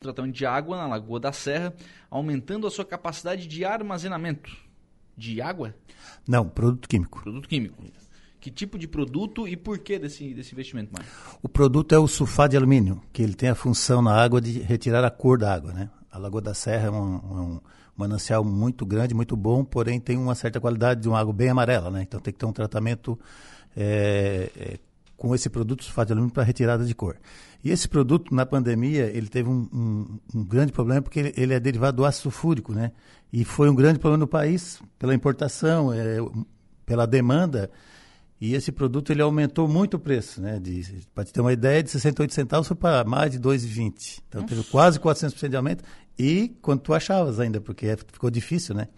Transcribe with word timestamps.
tratamento 0.00 0.34
de 0.34 0.46
água 0.46 0.78
na 0.78 0.86
Lagoa 0.86 1.20
da 1.20 1.30
Serra, 1.30 1.74
aumentando 2.08 2.66
a 2.66 2.70
sua 2.70 2.86
capacidade 2.86 3.46
de 3.46 3.66
armazenamento 3.66 4.50
de 5.14 5.42
água? 5.42 5.74
Não, 6.26 6.48
produto 6.48 6.88
químico. 6.88 7.20
Produto 7.20 7.46
químico. 7.46 7.84
Que 8.40 8.50
tipo 8.50 8.78
de 8.78 8.88
produto 8.88 9.46
e 9.46 9.58
por 9.58 9.78
que 9.78 9.98
desse, 9.98 10.32
desse 10.32 10.54
investimento, 10.54 10.90
Mário? 10.90 11.06
O 11.42 11.50
produto 11.50 11.94
é 11.94 11.98
o 11.98 12.08
sulfato 12.08 12.52
de 12.52 12.56
alumínio, 12.56 13.02
que 13.12 13.22
ele 13.22 13.34
tem 13.34 13.50
a 13.50 13.54
função 13.54 14.00
na 14.00 14.14
água 14.14 14.40
de 14.40 14.60
retirar 14.60 15.04
a 15.04 15.10
cor 15.10 15.36
da 15.36 15.52
água, 15.52 15.70
né? 15.74 15.90
A 16.10 16.16
Lagoa 16.16 16.40
da 16.40 16.54
Serra 16.54 16.86
é 16.86 16.90
um, 16.90 17.16
um 17.16 17.60
manancial 17.94 18.42
muito 18.42 18.86
grande, 18.86 19.12
muito 19.12 19.36
bom, 19.36 19.62
porém 19.62 20.00
tem 20.00 20.16
uma 20.16 20.34
certa 20.34 20.58
qualidade 20.58 21.02
de 21.02 21.08
uma 21.10 21.20
água 21.20 21.34
bem 21.34 21.50
amarela, 21.50 21.90
né? 21.90 22.00
Então 22.00 22.18
tem 22.18 22.32
que 22.32 22.38
ter 22.38 22.46
um 22.46 22.54
tratamento 22.54 23.20
é, 23.76 24.50
é, 24.56 24.78
com 25.14 25.34
esse 25.34 25.50
produto 25.50 25.84
sulfato 25.84 26.06
de 26.06 26.12
alumínio 26.14 26.32
para 26.32 26.42
retirada 26.42 26.86
de 26.86 26.94
cor. 26.94 27.18
E 27.62 27.70
esse 27.70 27.88
produto, 27.88 28.34
na 28.34 28.46
pandemia, 28.46 29.06
ele 29.06 29.28
teve 29.28 29.48
um, 29.48 29.68
um, 29.72 30.18
um 30.34 30.44
grande 30.44 30.72
problema 30.72 31.02
porque 31.02 31.20
ele, 31.20 31.34
ele, 31.36 31.54
é 31.54 31.60
derivado 31.60 31.98
do 31.98 32.04
ácido 32.04 32.24
sulfúrico, 32.24 32.72
né? 32.72 32.92
E 33.32 33.44
foi 33.44 33.68
um 33.68 33.74
grande 33.74 33.98
problema 33.98 34.20
no 34.20 34.26
país 34.26 34.80
pela 34.98 35.14
importação, 35.14 35.92
é, 35.92 36.18
pela 36.86 37.06
demanda. 37.06 37.70
E 38.40 38.54
esse 38.54 38.72
produto 38.72 39.12
ele 39.12 39.20
aumentou 39.20 39.68
muito 39.68 39.98
o 39.98 40.00
preço, 40.00 40.40
né? 40.40 40.58
Para 41.14 41.24
te 41.24 41.32
ter 41.32 41.42
uma 41.42 41.52
ideia, 41.52 41.82
de 41.82 41.90
68 41.90 42.32
centavos 42.32 42.66
foi 42.66 42.76
para 42.76 43.04
mais 43.04 43.30
de 43.30 43.38
2,20. 43.38 44.22
Então 44.26 44.40
Nossa. 44.40 44.54
teve 44.54 44.66
quase 44.68 44.98
400% 44.98 45.48
de 45.48 45.56
aumento. 45.56 45.84
E 46.18 46.56
quanto 46.62 46.82
tu 46.82 46.94
achavas 46.94 47.38
ainda, 47.38 47.60
porque 47.60 47.86
é, 47.86 47.96
ficou 47.96 48.30
difícil, 48.30 48.74
né? 48.74 48.88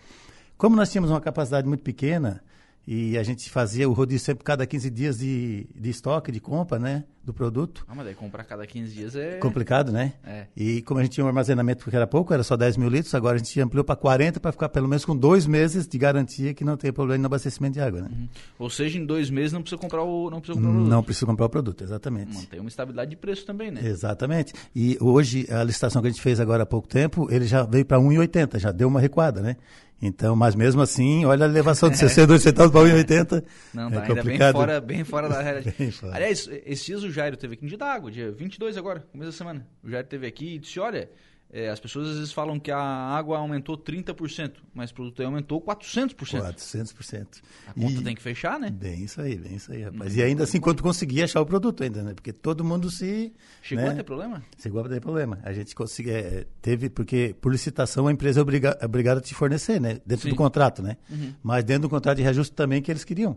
Como 0.56 0.77
nós 0.77 0.92
tínhamos 0.92 1.11
uma 1.11 1.20
capacidade 1.20 1.67
muito 1.67 1.83
pequena, 1.83 2.42
e 2.86 3.16
a 3.16 3.22
gente 3.22 3.48
fazia 3.48 3.88
o 3.88 3.92
rodízio 3.92 4.24
sempre 4.24 4.42
cada 4.42 4.66
15 4.66 4.91
dias 4.91 5.18
de, 5.18 5.66
de 5.74 5.91
estoque, 5.91 6.32
de 6.32 6.41
compra, 6.41 6.78
né? 6.78 7.05
Do 7.22 7.32
produto. 7.32 7.84
Ah, 7.86 7.95
mas 7.95 8.05
daí 8.05 8.16
comprar 8.16 8.42
cada 8.42 8.66
15 8.66 8.92
dias 8.92 9.14
é... 9.14 9.38
Complicado, 9.38 9.92
né? 9.92 10.14
É. 10.24 10.46
E 10.56 10.82
como 10.82 10.98
a 10.98 11.05
gente 11.05 11.12
tinha 11.12 11.24
um 11.24 11.28
armazenamento 11.28 11.84
porque 11.84 11.95
era 11.95 12.05
pouco, 12.05 12.34
era 12.34 12.42
só 12.42 12.56
10 12.56 12.77
mil 12.77 12.88
litros, 12.88 13.14
agora 13.14 13.36
a 13.36 13.38
gente 13.38 13.60
ampliou 13.60 13.84
para 13.84 13.95
40 13.95 14.41
para 14.41 14.50
ficar 14.50 14.68
pelo 14.68 14.88
menos 14.88 15.05
com 15.05 15.16
dois 15.16 15.47
meses 15.47 15.86
de 15.86 15.97
garantia 15.97 16.52
que 16.52 16.64
não 16.64 16.77
tem 16.77 16.92
problema 16.92 17.20
no 17.20 17.27
abastecimento 17.27 17.74
de 17.74 17.80
água, 17.80 18.00
né? 18.00 18.08
Uhum. 18.11 18.28
Ou 18.58 18.69
seja, 18.69 18.98
em 18.98 19.06
dois 19.06 19.30
meses 19.30 19.52
não 19.52 19.61
precisa 19.61 19.80
comprar 19.80 20.02
o, 20.02 20.28
não 20.30 20.41
precisa 20.41 20.58
comprar 20.58 20.70
o 20.70 20.74
produto. 20.74 20.91
Não 20.91 21.02
precisa 21.05 21.27
comprar 21.27 21.46
o 21.46 21.48
produto, 21.48 21.84
exatamente. 21.84 22.34
Mantém 22.34 22.58
uma 22.58 22.69
estabilidade 22.69 23.11
de 23.11 23.17
preço 23.17 23.46
também, 23.46 23.70
né? 23.70 23.80
Exatamente. 23.84 24.52
E 24.74 24.98
hoje, 25.00 25.46
a 25.48 25.62
licitação 25.62 26.02
que 26.02 26.08
a 26.08 26.11
gente 26.11 26.20
fez 26.22 26.41
agora 26.41 26.64
há 26.64 26.67
pouco 26.67 26.89
tempo, 26.89 27.28
ele 27.30 27.44
já 27.44 27.62
veio 27.62 27.86
para 27.86 27.98
1,80, 27.98 28.58
já 28.58 28.72
deu 28.72 28.89
uma 28.89 28.98
recuada, 28.98 29.41
né? 29.41 29.56
Então, 30.05 30.34
mas 30.34 30.56
mesmo 30.56 30.83
assim, 30.83 31.25
olha 31.25 31.47
a 31.47 31.48
elevação 31.48 31.89
de 31.89 31.97
62 31.97 32.42
centavos 32.42 32.72
para 32.72 32.81
1,80. 32.81 33.45
Não, 33.72 33.89
é 33.89 34.03
ainda 34.03 34.22
bem 34.25 34.39
fora, 34.53 34.81
bem 34.81 35.05
fora 35.05 35.28
da 35.28 35.41
realidade. 35.41 35.77
Aliás, 36.11 36.50
esses 36.67 36.84
dias 36.84 37.05
o 37.05 37.11
Jairo 37.11 37.36
teve 37.36 37.55
aqui 37.55 37.64
em 37.64 37.69
Dia 37.69 37.78
d'Água, 37.78 38.11
dia 38.11 38.33
22 38.33 38.77
agora, 38.77 39.06
começo 39.12 39.30
da 39.30 39.36
semana. 39.36 39.64
O 39.80 39.89
Jairo 39.89 40.08
teve 40.08 40.27
aqui 40.27 40.56
e 40.56 40.58
disse, 40.58 40.80
olha, 40.80 41.08
é, 41.53 41.69
as 41.69 41.78
pessoas 41.78 42.08
às 42.08 42.14
vezes 42.14 42.33
falam 42.33 42.58
que 42.58 42.70
a 42.70 42.78
água 42.78 43.36
aumentou 43.36 43.77
30%, 43.77 44.55
mas 44.72 44.91
o 44.91 44.95
produto 44.95 45.20
aí 45.20 45.27
aumentou 45.27 45.61
400%. 45.61 46.14
400%. 46.17 47.27
A 47.67 47.75
conta 47.75 48.00
e... 48.00 48.03
tem 48.03 48.14
que 48.14 48.22
fechar, 48.22 48.58
né? 48.58 48.70
Bem 48.70 49.05
isso 49.05 49.20
aí, 49.20 49.36
bem 49.36 49.56
isso 49.56 49.70
aí, 49.70 49.83
rapaz. 49.83 50.17
e 50.17 50.23
ainda 50.23 50.45
assim, 50.45 50.58
quando 50.58 50.83
conseguir 50.83 51.23
achar 51.23 51.42
o 51.42 51.47
produto 51.47 51.83
ainda, 51.83 52.03
né? 52.03 52.14
Porque 52.14 52.33
todo 52.33 52.64
mundo 52.64 52.91
se... 52.91 53.34
Chegou 53.61 53.84
né? 53.84 53.91
a 53.91 53.95
ter 53.97 54.03
problema? 54.03 54.42
Chegou 54.58 54.80
a 54.80 54.89
ter 54.89 55.00
problema. 55.00 55.41
A 55.42 55.53
gente 55.53 55.75
conseguiu, 55.75 56.14
é, 56.14 56.47
teve, 56.62 56.89
porque 56.89 57.36
por 57.39 57.53
licitação 57.53 58.06
a 58.06 58.12
empresa 58.12 58.41
é, 58.41 58.42
obriga, 58.42 58.78
é 58.80 58.86
obrigada 58.86 59.20
a 59.20 59.23
te 59.23 59.34
fornecer, 59.34 59.78
né? 59.78 60.00
Dentro 60.06 60.25
Sim. 60.25 60.30
do 60.30 60.36
contrato, 60.36 60.83
né? 60.83 60.97
Uhum. 61.11 61.34
Mas 61.42 61.64
dentro 61.64 61.83
do 61.83 61.91
contrato 61.91 62.17
de 62.17 62.23
reajuste 62.23 62.55
também 62.55 62.80
que 62.80 62.91
eles 62.91 63.05
queriam. 63.05 63.36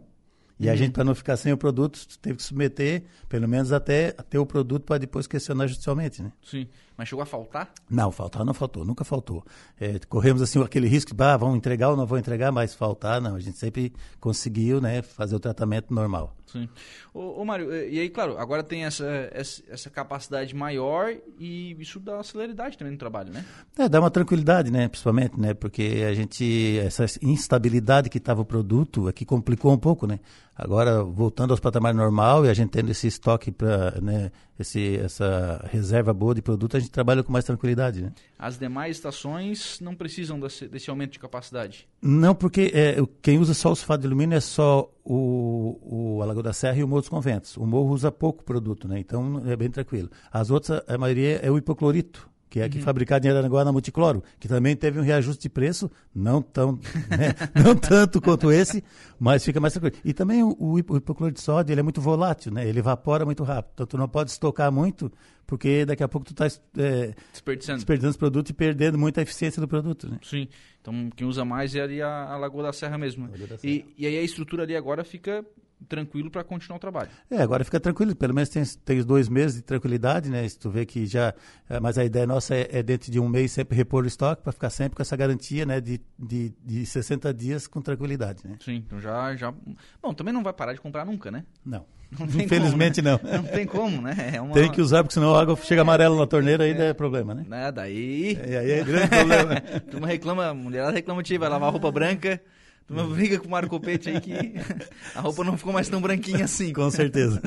E 0.59 0.67
uhum. 0.67 0.71
a 0.71 0.75
gente, 0.75 0.91
para 0.91 1.03
não 1.03 1.13
ficar 1.13 1.36
sem 1.36 1.52
o 1.52 1.58
produto, 1.58 1.99
teve 2.21 2.38
que 2.38 2.43
submeter, 2.43 3.03
pelo 3.27 3.47
menos 3.47 3.73
até 3.73 4.11
ter 4.11 4.38
o 4.38 4.45
produto 4.45 4.83
para 4.83 4.97
depois 4.97 5.27
questionar 5.27 5.67
judicialmente, 5.67 6.23
né? 6.23 6.31
Sim. 6.41 6.67
Mas 6.97 7.09
chegou 7.09 7.23
a 7.23 7.25
faltar? 7.25 7.71
Não, 7.89 8.11
faltar 8.11 8.45
não 8.45 8.53
faltou, 8.53 8.85
nunca 8.85 9.03
faltou. 9.03 9.43
É, 9.79 9.99
corremos 10.07 10.41
assim 10.41 10.61
aquele 10.63 10.88
risco 10.88 11.13
de, 11.13 11.23
ah, 11.23 11.35
vão 11.35 11.55
entregar 11.55 11.89
ou 11.89 11.97
não 11.97 12.05
vão 12.05 12.17
entregar, 12.17 12.52
mas 12.52 12.73
faltar 12.73 13.19
não. 13.21 13.35
A 13.35 13.39
gente 13.39 13.57
sempre 13.57 13.93
conseguiu, 14.19 14.79
né, 14.79 15.02
fazer 15.02 15.35
o 15.35 15.39
tratamento 15.39 15.93
normal. 15.93 16.36
Sim. 16.45 16.70
Ô, 17.14 17.42
ô 17.42 17.45
Mário, 17.45 17.73
e 17.73 17.99
aí, 17.99 18.09
claro, 18.09 18.37
agora 18.37 18.64
tem 18.64 18.86
essa, 18.86 19.05
essa, 19.31 19.89
capacidade 19.89 20.55
maior 20.55 21.14
e 21.37 21.75
isso 21.80 21.99
dá 21.99 22.14
uma 22.14 22.23
celeridade 22.23 22.77
também 22.77 22.93
no 22.93 22.99
trabalho, 22.99 23.33
né? 23.33 23.43
É, 23.77 23.89
dá 23.89 23.99
uma 23.99 24.11
tranquilidade, 24.11 24.71
né, 24.71 24.87
principalmente, 24.87 25.39
né, 25.39 25.53
porque 25.53 26.05
a 26.08 26.14
gente, 26.14 26.80
essa 26.80 27.05
instabilidade 27.21 28.09
que 28.09 28.20
estava 28.20 28.41
o 28.41 28.45
produto 28.45 29.08
aqui 29.08 29.25
complicou 29.25 29.73
um 29.73 29.77
pouco, 29.77 30.08
né. 30.08 30.20
Agora, 30.55 31.03
voltando 31.03 31.52
aos 31.52 31.59
patamares 31.59 31.97
normal 31.97 32.45
e 32.45 32.49
a 32.49 32.53
gente 32.53 32.70
tendo 32.70 32.89
esse 32.89 33.08
estoque 33.08 33.52
para, 33.52 33.99
né, 33.99 34.31
esse, 34.58 34.97
essa 34.97 35.67
reserva 35.70 36.14
boa 36.14 36.33
de 36.33 36.41
produto, 36.41 36.77
a 36.77 36.80
gente 36.80 36.84
trabalha 36.89 37.23
com 37.23 37.31
mais 37.31 37.45
tranquilidade. 37.45 38.01
Né? 38.01 38.11
As 38.37 38.57
demais 38.57 38.97
estações 38.97 39.79
não 39.79 39.95
precisam 39.95 40.39
desse, 40.39 40.67
desse 40.67 40.89
aumento 40.89 41.13
de 41.13 41.19
capacidade? 41.19 41.87
Não, 42.01 42.35
porque 42.35 42.71
é, 42.73 42.95
quem 43.21 43.39
usa 43.39 43.53
só 43.53 43.71
o 43.71 43.75
sulfato 43.75 44.01
de 44.01 44.07
alumínio 44.07 44.35
é 44.35 44.41
só 44.41 44.91
o, 45.03 46.17
o 46.17 46.21
Alagoa 46.21 46.43
da 46.43 46.53
Serra 46.53 46.77
e 46.77 46.83
o 46.83 46.87
Morro 46.87 47.01
dos 47.01 47.09
Conventos. 47.09 47.57
O 47.57 47.65
Morro 47.65 47.89
usa 47.93 48.11
pouco 48.11 48.43
produto, 48.43 48.87
né? 48.87 48.99
então 48.99 49.41
é 49.45 49.55
bem 49.55 49.69
tranquilo. 49.69 50.09
As 50.31 50.51
outras, 50.51 50.81
a 50.87 50.97
maioria 50.97 51.39
é 51.41 51.49
o 51.49 51.57
hipoclorito 51.57 52.29
que 52.55 52.61
é 52.61 52.64
aqui 52.64 52.77
uhum. 52.77 52.86
fabricado 52.86 53.27
em 53.27 53.30
Aranaguá 53.30 53.66
na 53.66 53.71
Multicloro, 53.73 54.23
que 54.39 54.48
também 54.48 54.77
teve 54.77 54.98
um 54.98 55.04
reajuste 55.04 55.42
de 55.42 55.49
preço, 55.49 55.92
não, 56.16 56.42
tão, 56.42 56.80
né, 57.10 57.36
não 57.61 57.76
tanto 57.76 58.21
quanto 58.21 58.49
esse, 58.49 58.82
mas 59.20 59.43
fica 59.43 59.60
mais 59.60 59.73
tranquilo. 59.73 59.98
E 60.05 60.14
também 60.14 60.42
o, 60.42 60.55
o 60.58 60.80
hipocloro 60.80 61.33
de 61.33 61.42
sódio 61.42 61.73
ele 61.73 61.82
é 61.82 61.83
muito 61.83 61.99
volátil, 61.99 62.54
né? 62.54 62.65
ele 62.65 62.80
evapora 62.80 63.26
muito 63.26 63.44
rápido, 63.44 63.71
então 63.73 63.86
tu 63.86 63.98
não 63.98 64.08
pode 64.08 64.32
estocar 64.32 64.71
muito, 64.71 65.11
porque 65.45 65.83
daqui 65.83 66.02
a 66.02 66.08
pouco 66.08 66.26
tu 66.26 66.32
está 66.32 66.45
é, 66.82 67.14
desperdiçando. 67.30 67.80
desperdiçando 67.80 68.11
os 68.11 68.17
produtos 68.17 68.52
e 68.52 68.54
perdendo 68.54 68.98
muita 68.98 69.21
eficiência 69.21 69.60
do 69.60 69.67
produto. 69.67 70.10
Né? 70.10 70.17
Sim, 70.23 70.48
então 70.80 71.10
quem 71.14 71.27
usa 71.27 71.44
mais 71.44 71.76
é 71.76 71.82
ali 71.82 72.02
a, 72.02 72.08
a 72.08 72.38
Lagoa 72.38 72.64
da 72.64 72.71
Serra 72.71 72.98
mesmo. 72.98 73.27
Da 73.27 73.58
Serra. 73.58 73.60
E, 73.65 73.86
e 73.98 74.08
aí 74.08 74.17
a 74.17 74.23
estrutura 74.23 74.64
ali 74.64 74.77
agora 74.77 75.04
fica 75.04 75.45
tranquilo 75.87 76.31
para 76.31 76.43
continuar 76.43 76.77
o 76.77 76.80
trabalho. 76.80 77.09
É, 77.30 77.41
agora 77.41 77.63
fica 77.63 77.80
tranquilo, 77.80 78.15
pelo 78.15 78.33
menos 78.33 78.49
tem, 78.49 78.63
tem 78.83 79.03
dois 79.03 79.30
meses 79.30 79.58
de 79.58 79.61
tranquilidade, 79.61 80.30
né? 80.30 80.47
Se 80.47 80.58
tu 80.58 80.69
vê 80.69 80.86
que 80.86 81.05
já. 81.05 81.33
É, 81.69 81.80
mas 81.80 81.97
a 81.97 82.05
ideia 82.05 82.25
nossa 82.25 82.55
é, 82.55 82.67
é, 82.71 82.83
dentro 82.83 83.11
de 83.11 83.19
um 83.19 83.27
mês 83.27 83.52
sempre 83.52 83.75
repor 83.75 84.03
o 84.03 84.08
estoque 84.08 84.41
para 84.41 84.52
ficar 84.52 84.69
sempre 84.69 84.95
com 84.95 85.02
essa 85.02 85.15
garantia, 85.15 85.65
né? 85.65 85.80
De, 85.81 86.02
de, 86.17 86.53
de 86.64 86.85
60 86.85 87.33
dias 87.33 87.67
com 87.67 87.81
tranquilidade, 87.81 88.47
né? 88.47 88.58
Sim, 88.64 88.75
então 88.75 88.99
já, 88.99 89.35
já. 89.35 89.53
Bom, 90.02 90.14
também 90.14 90.33
não 90.33 90.43
vai 90.43 90.53
parar 90.53 90.73
de 90.73 90.80
comprar 90.80 91.05
nunca, 91.05 91.30
né? 91.30 91.43
Não. 91.65 91.85
não 92.17 92.25
Infelizmente 92.27 93.02
como, 93.02 93.15
né? 93.15 93.19
não. 93.23 93.41
Não 93.41 93.43
tem 93.43 93.65
como, 93.65 94.02
né? 94.02 94.31
É 94.35 94.41
uma... 94.41 94.53
Tem 94.53 94.71
que 94.71 94.81
usar, 94.81 95.03
porque 95.03 95.14
senão 95.14 95.35
a 95.35 95.41
água 95.41 95.55
chega 95.58 95.81
amarela 95.81 96.15
na 96.15 96.27
torneira, 96.27 96.64
aí 96.64 96.71
é, 96.71 96.89
é 96.89 96.93
problema, 96.93 97.33
né? 97.33 97.45
né 97.47 97.71
daí. 97.71 98.37
É, 98.41 98.58
aí 98.58 98.71
é 98.71 98.83
grande 98.83 99.08
problema. 99.08 99.64
Uma 99.93 100.08
reclama, 100.08 100.47
a 100.47 100.53
mulher 100.53 100.91
reclama 100.93 101.23
de 101.23 101.37
vai 101.37 101.49
lavar 101.49 101.71
roupa 101.71 101.91
branca. 101.91 102.41
Uma 102.89 103.03
briga 103.03 103.39
com 103.39 103.47
o 103.47 103.51
Mário 103.51 103.67
Copete 103.67 104.09
aí 104.09 104.21
que 104.21 104.33
a 105.15 105.21
roupa 105.21 105.43
não 105.43 105.57
ficou 105.57 105.73
mais 105.73 105.89
tão 105.89 105.99
branquinha 105.99 106.45
assim. 106.45 106.71
Com 106.71 106.89
certeza. 106.91 107.41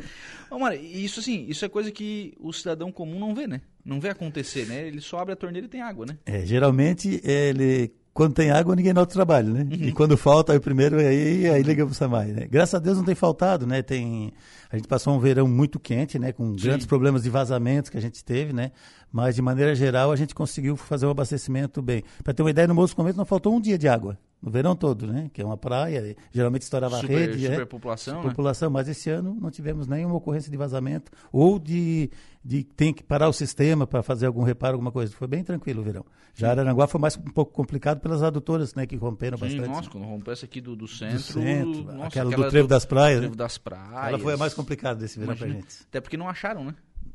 Ô, 0.50 0.58
Mário, 0.58 0.78
isso 0.82 1.20
assim, 1.20 1.46
isso 1.48 1.64
é 1.64 1.68
coisa 1.68 1.90
que 1.90 2.34
o 2.38 2.52
cidadão 2.52 2.92
comum 2.92 3.18
não 3.18 3.34
vê, 3.34 3.46
né? 3.46 3.62
Não 3.82 3.98
vê 3.98 4.10
acontecer, 4.10 4.66
né? 4.66 4.86
Ele 4.86 5.00
só 5.00 5.18
abre 5.18 5.32
a 5.32 5.36
torneira 5.36 5.66
e 5.66 5.70
tem 5.70 5.80
água, 5.80 6.04
né? 6.04 6.18
É, 6.26 6.44
geralmente 6.44 7.20
ele 7.24 7.90
quando 8.12 8.34
tem 8.34 8.50
água, 8.50 8.76
ninguém 8.76 8.92
nota 8.92 9.10
o 9.10 9.14
trabalho, 9.14 9.54
né? 9.54 9.62
Uhum. 9.62 9.88
E 9.88 9.92
quando 9.92 10.18
falta, 10.18 10.52
aí 10.52 10.60
primeiro, 10.60 10.98
aí, 10.98 11.48
aí 11.48 11.62
liga 11.62 11.86
pro 11.86 11.94
Samai, 11.94 12.26
né? 12.26 12.46
Graças 12.46 12.74
a 12.74 12.78
Deus 12.78 12.98
não 12.98 13.04
tem 13.04 13.14
faltado, 13.14 13.66
né? 13.66 13.80
Tem, 13.80 14.30
a 14.70 14.76
gente 14.76 14.86
passou 14.86 15.14
um 15.14 15.18
verão 15.18 15.48
muito 15.48 15.80
quente, 15.80 16.18
né? 16.18 16.30
Com 16.30 16.50
Sim. 16.50 16.64
grandes 16.66 16.86
problemas 16.86 17.22
de 17.22 17.30
vazamentos 17.30 17.88
que 17.88 17.96
a 17.96 18.00
gente 18.02 18.22
teve, 18.22 18.52
né? 18.52 18.72
Mas, 19.10 19.34
de 19.34 19.40
maneira 19.40 19.74
geral, 19.74 20.12
a 20.12 20.16
gente 20.16 20.34
conseguiu 20.34 20.76
fazer 20.76 21.06
um 21.06 21.10
abastecimento 21.10 21.80
bem. 21.80 22.04
Para 22.22 22.34
ter 22.34 22.42
uma 22.42 22.50
ideia, 22.50 22.68
no 22.68 22.74
Moço 22.74 22.94
Convento 22.94 23.16
não 23.16 23.24
faltou 23.24 23.54
um 23.54 23.60
dia 23.60 23.78
de 23.78 23.88
água 23.88 24.18
no 24.42 24.50
verão 24.50 24.74
todo, 24.74 25.06
né? 25.06 25.30
Que 25.32 25.40
é 25.40 25.44
uma 25.44 25.56
praia, 25.56 26.16
geralmente 26.32 26.62
estourava 26.62 26.96
super, 26.96 27.16
a 27.16 27.18
rede. 27.20 27.46
Superpopulação, 27.46 28.20
é, 28.20 28.22
população, 28.22 28.68
né? 28.68 28.72
mas 28.74 28.88
esse 28.88 29.08
ano 29.08 29.36
não 29.40 29.50
tivemos 29.50 29.86
nenhuma 29.86 30.16
ocorrência 30.16 30.50
de 30.50 30.56
vazamento 30.56 31.12
ou 31.30 31.60
de, 31.60 32.10
de 32.44 32.64
tem 32.64 32.92
que 32.92 33.04
parar 33.04 33.28
o 33.28 33.32
sistema 33.32 33.86
para 33.86 34.02
fazer 34.02 34.26
algum 34.26 34.42
reparo, 34.42 34.74
alguma 34.74 34.90
coisa. 34.90 35.12
Foi 35.12 35.28
bem 35.28 35.44
tranquilo 35.44 35.80
o 35.80 35.84
verão. 35.84 36.04
Já 36.34 36.50
Araranguá 36.50 36.88
foi 36.88 37.00
mais 37.00 37.16
um 37.16 37.30
pouco 37.30 37.52
complicado 37.52 38.00
pelas 38.00 38.22
adutoras, 38.22 38.74
né? 38.74 38.84
Que 38.84 38.96
romperam 38.96 39.38
Sim, 39.38 39.44
bastante. 39.44 39.68
Nossa, 39.68 39.90
quando 39.90 40.04
rompesse 40.04 40.44
aqui 40.44 40.60
do, 40.60 40.74
do 40.74 40.88
centro. 40.88 41.16
Do 41.18 41.22
centro 41.22 41.84
nossa, 41.84 42.06
aquela, 42.06 42.30
aquela, 42.30 42.46
do 42.46 42.50
Trevo 42.50 42.66
das 42.66 42.84
Praias. 42.84 43.20
Trevo 43.20 43.36
das 43.36 43.58
Praias. 43.58 44.08
Ela 44.08 44.18
foi 44.18 44.34
a 44.34 44.36
mais 44.36 44.54
complicada 44.54 44.98
desse 44.98 45.20
verão 45.20 45.36
para 45.36 45.46
gente. 45.46 45.84
Até 45.88 46.00
porque 46.00 46.16
não 46.16 46.28
acharam, 46.28 46.64
né? 46.64 46.74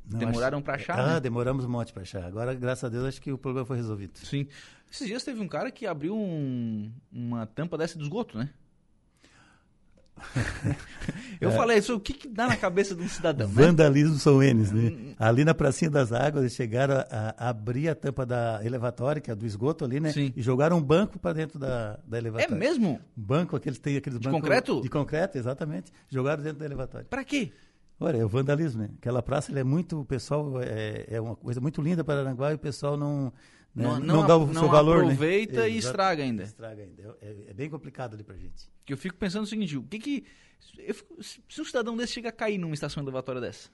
Não, 0.10 0.20
Demoraram 0.20 0.62
para 0.62 0.76
achar? 0.76 1.00
Ah, 1.00 1.14
né? 1.16 1.20
demoramos 1.20 1.66
um 1.66 1.70
monte 1.70 1.92
para 1.92 2.04
achar. 2.04 2.24
Agora, 2.24 2.54
graças 2.54 2.84
a 2.86 2.90
Deus, 2.90 3.06
acho 3.06 3.22
que 3.22 3.32
o 3.32 3.38
problema 3.38 3.66
foi 3.66 3.78
resolvido. 3.78 4.18
Sim. 4.20 4.48
Esses 4.90 5.08
dias 5.08 5.24
teve 5.24 5.42
um 5.42 5.48
cara 5.48 5.70
que 5.70 5.86
abriu 5.86 6.16
um, 6.16 6.90
uma 7.12 7.46
tampa 7.46 7.78
dessa 7.78 7.98
de 7.98 8.04
esgoto, 8.04 8.38
né? 8.38 8.50
Eu 11.40 11.50
é. 11.50 11.52
falei, 11.52 11.78
isso 11.78 11.96
o 11.96 12.00
que, 12.00 12.14
que, 12.14 12.28
dá 12.28 12.48
na 12.48 12.56
cabeça 12.56 12.96
de 12.96 13.02
um 13.02 13.08
cidadão? 13.08 13.48
Né? 13.48 13.54
Vandalismo 13.54 14.14
né? 14.14 14.20
são 14.20 14.42
eles, 14.42 14.72
né? 14.72 15.14
ali 15.20 15.46
na 15.46 15.54
pracinha 15.54 15.92
das 15.92 16.12
águas, 16.12 16.44
eles 16.44 16.54
chegaram 16.54 16.96
a, 16.96 17.36
a, 17.38 17.50
abrir 17.50 17.90
a 17.90 17.96
tampa 17.96 18.26
da 18.26 18.60
elevatória, 18.64 19.22
que 19.22 19.30
é 19.30 19.36
do 19.36 19.46
esgoto 19.46 19.86
ali, 19.86 20.00
né? 20.00 20.12
Sim. 20.12 20.34
E 20.36 20.42
jogaram 20.42 20.78
um 20.78 20.82
banco 20.82 21.20
para 21.20 21.34
dentro 21.34 21.60
da, 21.60 22.00
da 22.06 22.18
elevatória. 22.18 22.54
É 22.54 22.58
mesmo? 22.58 23.00
Um 23.16 23.22
banco, 23.22 23.56
aqueles 23.56 23.78
tem 23.78 23.98
aqueles 23.98 24.20
de 24.20 24.30
concreto? 24.30 24.82
De 24.82 24.90
concreto, 24.90 25.38
exatamente. 25.38 25.92
Jogaram 26.10 26.42
dentro 26.42 26.60
da 26.60 26.66
elevatória. 26.66 27.06
Para 27.08 27.24
quê? 27.24 27.52
Olha, 28.00 28.18
é 28.18 28.26
o 28.26 28.30
vandalismo, 28.30 28.84
né? 28.84 28.92
Aquela 28.98 29.24
praça 29.24 29.58
é 29.58 29.64
muito, 29.64 30.02
o 30.02 30.06
pessoal, 30.06 30.62
é, 30.62 31.06
é 31.08 31.20
uma 31.20 31.36
coisa 31.36 31.60
muito 31.60 31.82
linda 31.82 32.04
para 32.04 32.20
Aranguá 32.20 32.52
e 32.52 32.56
o 32.56 32.60
pessoal 32.60 32.96
não, 32.96 33.34
né, 33.74 33.84
não, 33.84 34.00
não, 34.00 34.06
não, 34.22 34.28
dá 34.28 34.38
o 34.38 34.46
não 34.46 34.62
seu 34.62 34.70
valor, 34.70 34.98
né? 34.98 35.14
aproveita 35.14 35.62
né? 35.62 35.70
e 35.70 35.78
estraga 35.78 36.22
ainda. 36.24 36.44
Estraga 36.44 36.84
ainda. 36.84 37.18
É, 37.22 37.36
é, 37.48 37.54
bem 37.54 37.70
complicado 37.70 38.14
ali 38.14 38.24
pra 38.24 38.36
gente. 38.36 38.70
Que 38.86 38.94
eu 38.94 38.98
fico 38.98 39.16
pensando 39.16 39.44
o 39.44 39.48
seguinte, 39.48 39.78
o 39.78 39.84
que 39.84 39.98
que... 40.00 40.26
Fico, 40.94 41.24
se 41.24 41.62
um 41.62 41.66
cidadão 41.66 41.98
desse 41.98 42.14
chega 42.14 42.30
a 42.30 42.32
cair 42.32 42.58
numa 42.58 42.74
estação 42.74 43.02
elevatória 43.02 43.42
dessa? 43.42 43.70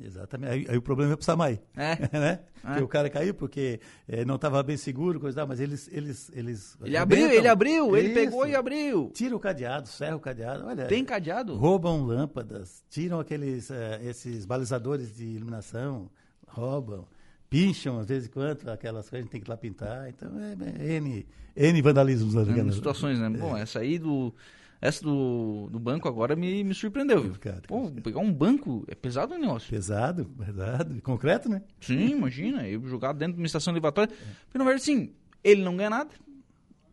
Exatamente. 0.00 0.52
Aí, 0.52 0.66
aí, 0.68 0.76
o 0.76 0.82
problema 0.82 1.12
é 1.12 1.16
pro 1.16 1.24
Samai. 1.24 1.60
É. 1.76 1.96
né? 2.18 2.40
É. 2.64 2.82
o 2.82 2.88
cara 2.88 3.08
caiu 3.08 3.32
porque 3.32 3.80
é, 4.08 4.24
não 4.24 4.36
estava 4.36 4.62
bem 4.62 4.76
seguro, 4.76 5.20
coisa 5.20 5.36
tal, 5.36 5.46
mas 5.46 5.60
eles. 5.60 5.88
Eles, 5.92 6.30
eles 6.34 6.76
ele 6.82 6.96
abriu, 6.96 7.30
ele 7.30 7.48
abriu, 7.48 7.96
ele 7.96 8.14
pegou 8.14 8.46
e 8.46 8.54
abriu. 8.54 9.10
Tira 9.14 9.36
o 9.36 9.40
cadeado, 9.40 9.88
serra 9.88 10.16
o 10.16 10.20
cadeado. 10.20 10.66
Olha, 10.66 10.86
Tem 10.86 11.04
cadeado? 11.04 11.56
Roubam 11.56 12.04
lâmpadas, 12.04 12.84
tiram 12.90 13.20
aqueles 13.20 13.70
uh, 13.70 13.74
esses 14.02 14.44
balizadores 14.44 15.16
de 15.16 15.24
iluminação, 15.24 16.10
roubam, 16.46 17.06
pincham 17.48 17.98
às 17.98 18.06
vezes 18.06 18.28
em 18.28 18.32
quando, 18.32 18.68
aquelas 18.68 19.08
coisas 19.08 19.20
a 19.20 19.22
gente 19.22 19.30
tem 19.30 19.40
que 19.40 19.48
ir 19.48 19.50
lá 19.50 19.56
pintar. 19.56 20.08
Então 20.08 20.30
é, 20.38 20.56
é 20.82 20.96
N, 20.96 21.26
N 21.56 21.82
vandalismos. 21.82 22.34
N 22.34 22.72
situações, 22.72 23.18
né? 23.18 23.30
Bom, 23.30 23.56
essa 23.56 23.80
aí 23.80 23.98
do 23.98 24.34
essa 24.80 25.02
do, 25.02 25.68
do 25.70 25.78
banco 25.78 26.08
agora 26.08 26.36
me, 26.36 26.62
me 26.62 26.74
surpreendeu, 26.74 27.22
viu? 27.22 27.34
Cara, 27.40 27.62
Pô, 27.66 27.90
pegar 28.02 28.20
um 28.20 28.32
banco 28.32 28.84
é 28.88 28.94
pesado 28.94 29.34
o 29.34 29.38
negócio. 29.38 29.70
Pesado, 29.70 30.26
pesado. 30.26 31.00
Concreto, 31.02 31.48
né? 31.48 31.62
Sim, 31.80 32.10
imagina. 32.10 32.68
Eu 32.68 32.86
jogar 32.86 33.12
dentro 33.12 33.34
de 33.34 33.40
uma 33.40 33.46
estação 33.46 33.72
elevatória. 33.72 34.12
É. 34.12 34.32
Porque, 34.44 34.58
na 34.58 34.64
verdade, 34.64 34.82
assim, 34.82 35.12
ele 35.42 35.62
não 35.62 35.76
ganha 35.76 35.90
nada. 35.90 36.10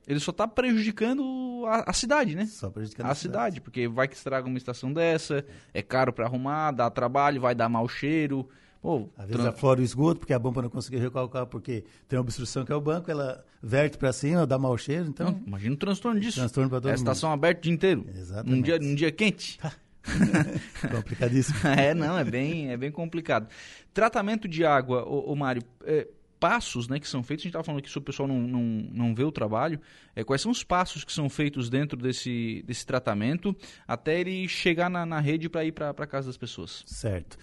Ele 0.08 0.20
só 0.20 0.32
está 0.32 0.48
prejudicando 0.48 1.64
a, 1.66 1.90
a, 1.92 1.94
cidade, 1.94 2.36
né? 2.36 2.46
Só 2.46 2.70
prejudicando 2.70 3.08
a, 3.08 3.12
a 3.12 3.16
cidade. 3.16 3.56
cidade. 3.56 3.62
Porque 3.62 3.88
vai 3.88 4.08
que 4.08 4.16
estraga 4.16 4.48
uma 4.48 4.58
estação 4.58 4.92
dessa, 4.92 5.46
é 5.74 5.82
caro 5.82 6.12
para 6.12 6.26
arrumar, 6.26 6.72
dá 6.72 6.90
trabalho, 6.90 7.42
vai 7.42 7.56
dar 7.56 7.70
mau 7.70 7.88
cheiro. 7.88 8.48
Pô, 8.84 9.10
Às 9.18 9.30
vezes 9.30 9.46
aflora 9.46 9.80
o 9.80 9.84
esgoto, 9.84 10.20
porque 10.20 10.34
a 10.34 10.38
bomba 10.38 10.62
não 10.62 10.70
conseguiu 10.70 11.00
recalcar, 11.00 11.46
porque 11.46 11.86
tem 12.06 12.20
obstrução 12.20 12.66
que 12.66 12.72
é 12.74 12.76
o 12.76 12.82
banco, 12.82 13.10
ela 13.10 13.42
verte 13.62 13.98
para 13.98 14.12
cima, 14.12 14.46
dá 14.46 14.60
mau 14.60 14.78
cheiro, 14.78 15.08
então... 15.08 15.32
Não, 15.32 15.44
imagina 15.48 15.74
o 15.74 15.78
transtorno 15.78 16.20
disso. 16.20 16.36
Transtorno 16.40 16.70
para 16.70 16.82
todo 16.82 16.90
é 16.90 16.92
a 16.92 16.96
estação 16.96 17.32
aberta 17.32 17.60
o 17.60 17.64
dia 17.64 17.74
inteiro. 17.74 18.06
Exatamente. 18.14 18.54
Num 18.54 18.62
dia, 18.62 18.80
num 18.80 18.94
dia 18.94 19.10
quente. 19.10 19.58
Complicadíssimo. 20.92 21.60
é, 21.80 21.94
não, 21.94 22.20
é 22.20 22.26
bem, 22.26 22.72
é 22.72 22.76
bem 22.76 22.92
complicado. 22.92 23.48
Tratamento 23.94 24.50
de 24.50 24.66
água, 24.66 25.06
ô, 25.06 25.32
ô 25.32 25.36
Mário, 25.38 25.64
é, 25.86 26.06
passos 26.38 26.90
né, 26.90 27.00
que 27.00 27.08
são 27.08 27.24
feitos, 27.24 27.44
a 27.44 27.46
gente 27.46 27.52
estava 27.52 27.64
falando 27.64 27.80
aqui 27.80 27.90
se 27.90 27.98
o 27.98 28.02
pessoal 28.02 28.28
não, 28.28 28.42
não, 28.42 28.62
não 28.92 29.16
vê 29.16 29.24
o 29.24 29.32
trabalho, 29.32 29.80
é, 30.14 30.26
quais 30.26 30.42
são 30.42 30.52
os 30.52 30.62
passos 30.62 31.06
que 31.06 31.14
são 31.14 31.30
feitos 31.30 31.70
dentro 31.70 31.98
desse, 31.98 32.62
desse 32.68 32.86
tratamento 32.86 33.56
até 33.88 34.20
ele 34.20 34.46
chegar 34.50 34.90
na, 34.90 35.06
na 35.06 35.22
rede 35.22 35.48
para 35.48 35.64
ir 35.64 35.72
para 35.72 35.92
a 35.92 36.06
casa 36.06 36.28
das 36.28 36.36
pessoas? 36.36 36.84
Certo. 36.86 37.38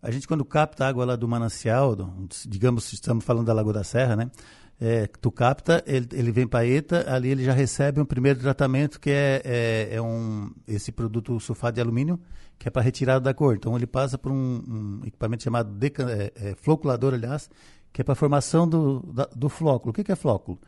A 0.00 0.10
gente, 0.10 0.28
quando 0.28 0.44
capta 0.44 0.86
água 0.86 1.04
lá 1.04 1.16
do 1.16 1.26
manancial, 1.26 1.96
do, 1.96 2.28
digamos, 2.46 2.92
estamos 2.92 3.24
falando 3.24 3.46
da 3.46 3.52
Lagoa 3.52 3.72
da 3.72 3.84
Serra, 3.84 4.14
né? 4.16 4.30
É, 4.80 5.08
tu 5.20 5.32
capta, 5.32 5.82
ele, 5.86 6.06
ele 6.12 6.30
vem 6.30 6.46
para 6.46 6.64
ETA, 6.64 7.12
ali 7.12 7.30
ele 7.30 7.42
já 7.42 7.52
recebe 7.52 8.00
um 8.00 8.04
primeiro 8.04 8.38
tratamento 8.38 9.00
que 9.00 9.10
é, 9.10 9.42
é, 9.44 9.88
é 9.96 10.00
um, 10.00 10.52
esse 10.68 10.92
produto 10.92 11.40
sulfato 11.40 11.74
de 11.74 11.80
alumínio, 11.80 12.20
que 12.56 12.68
é 12.68 12.70
para 12.70 12.80
retirada 12.80 13.20
da 13.20 13.34
cor. 13.34 13.56
Então 13.56 13.74
ele 13.74 13.88
passa 13.88 14.16
por 14.16 14.30
um, 14.30 14.62
um 14.68 15.00
equipamento 15.04 15.42
chamado 15.42 15.76
é, 15.84 16.32
é, 16.36 16.54
floculador, 16.54 17.12
aliás, 17.14 17.50
que 17.92 18.00
é 18.00 18.04
para 18.04 18.14
formação 18.14 18.68
do, 18.68 19.00
da, 19.12 19.28
do 19.34 19.48
flóculo. 19.48 19.90
O 19.90 19.92
que, 19.92 20.04
que 20.04 20.12
é 20.12 20.16
flóculo? 20.16 20.60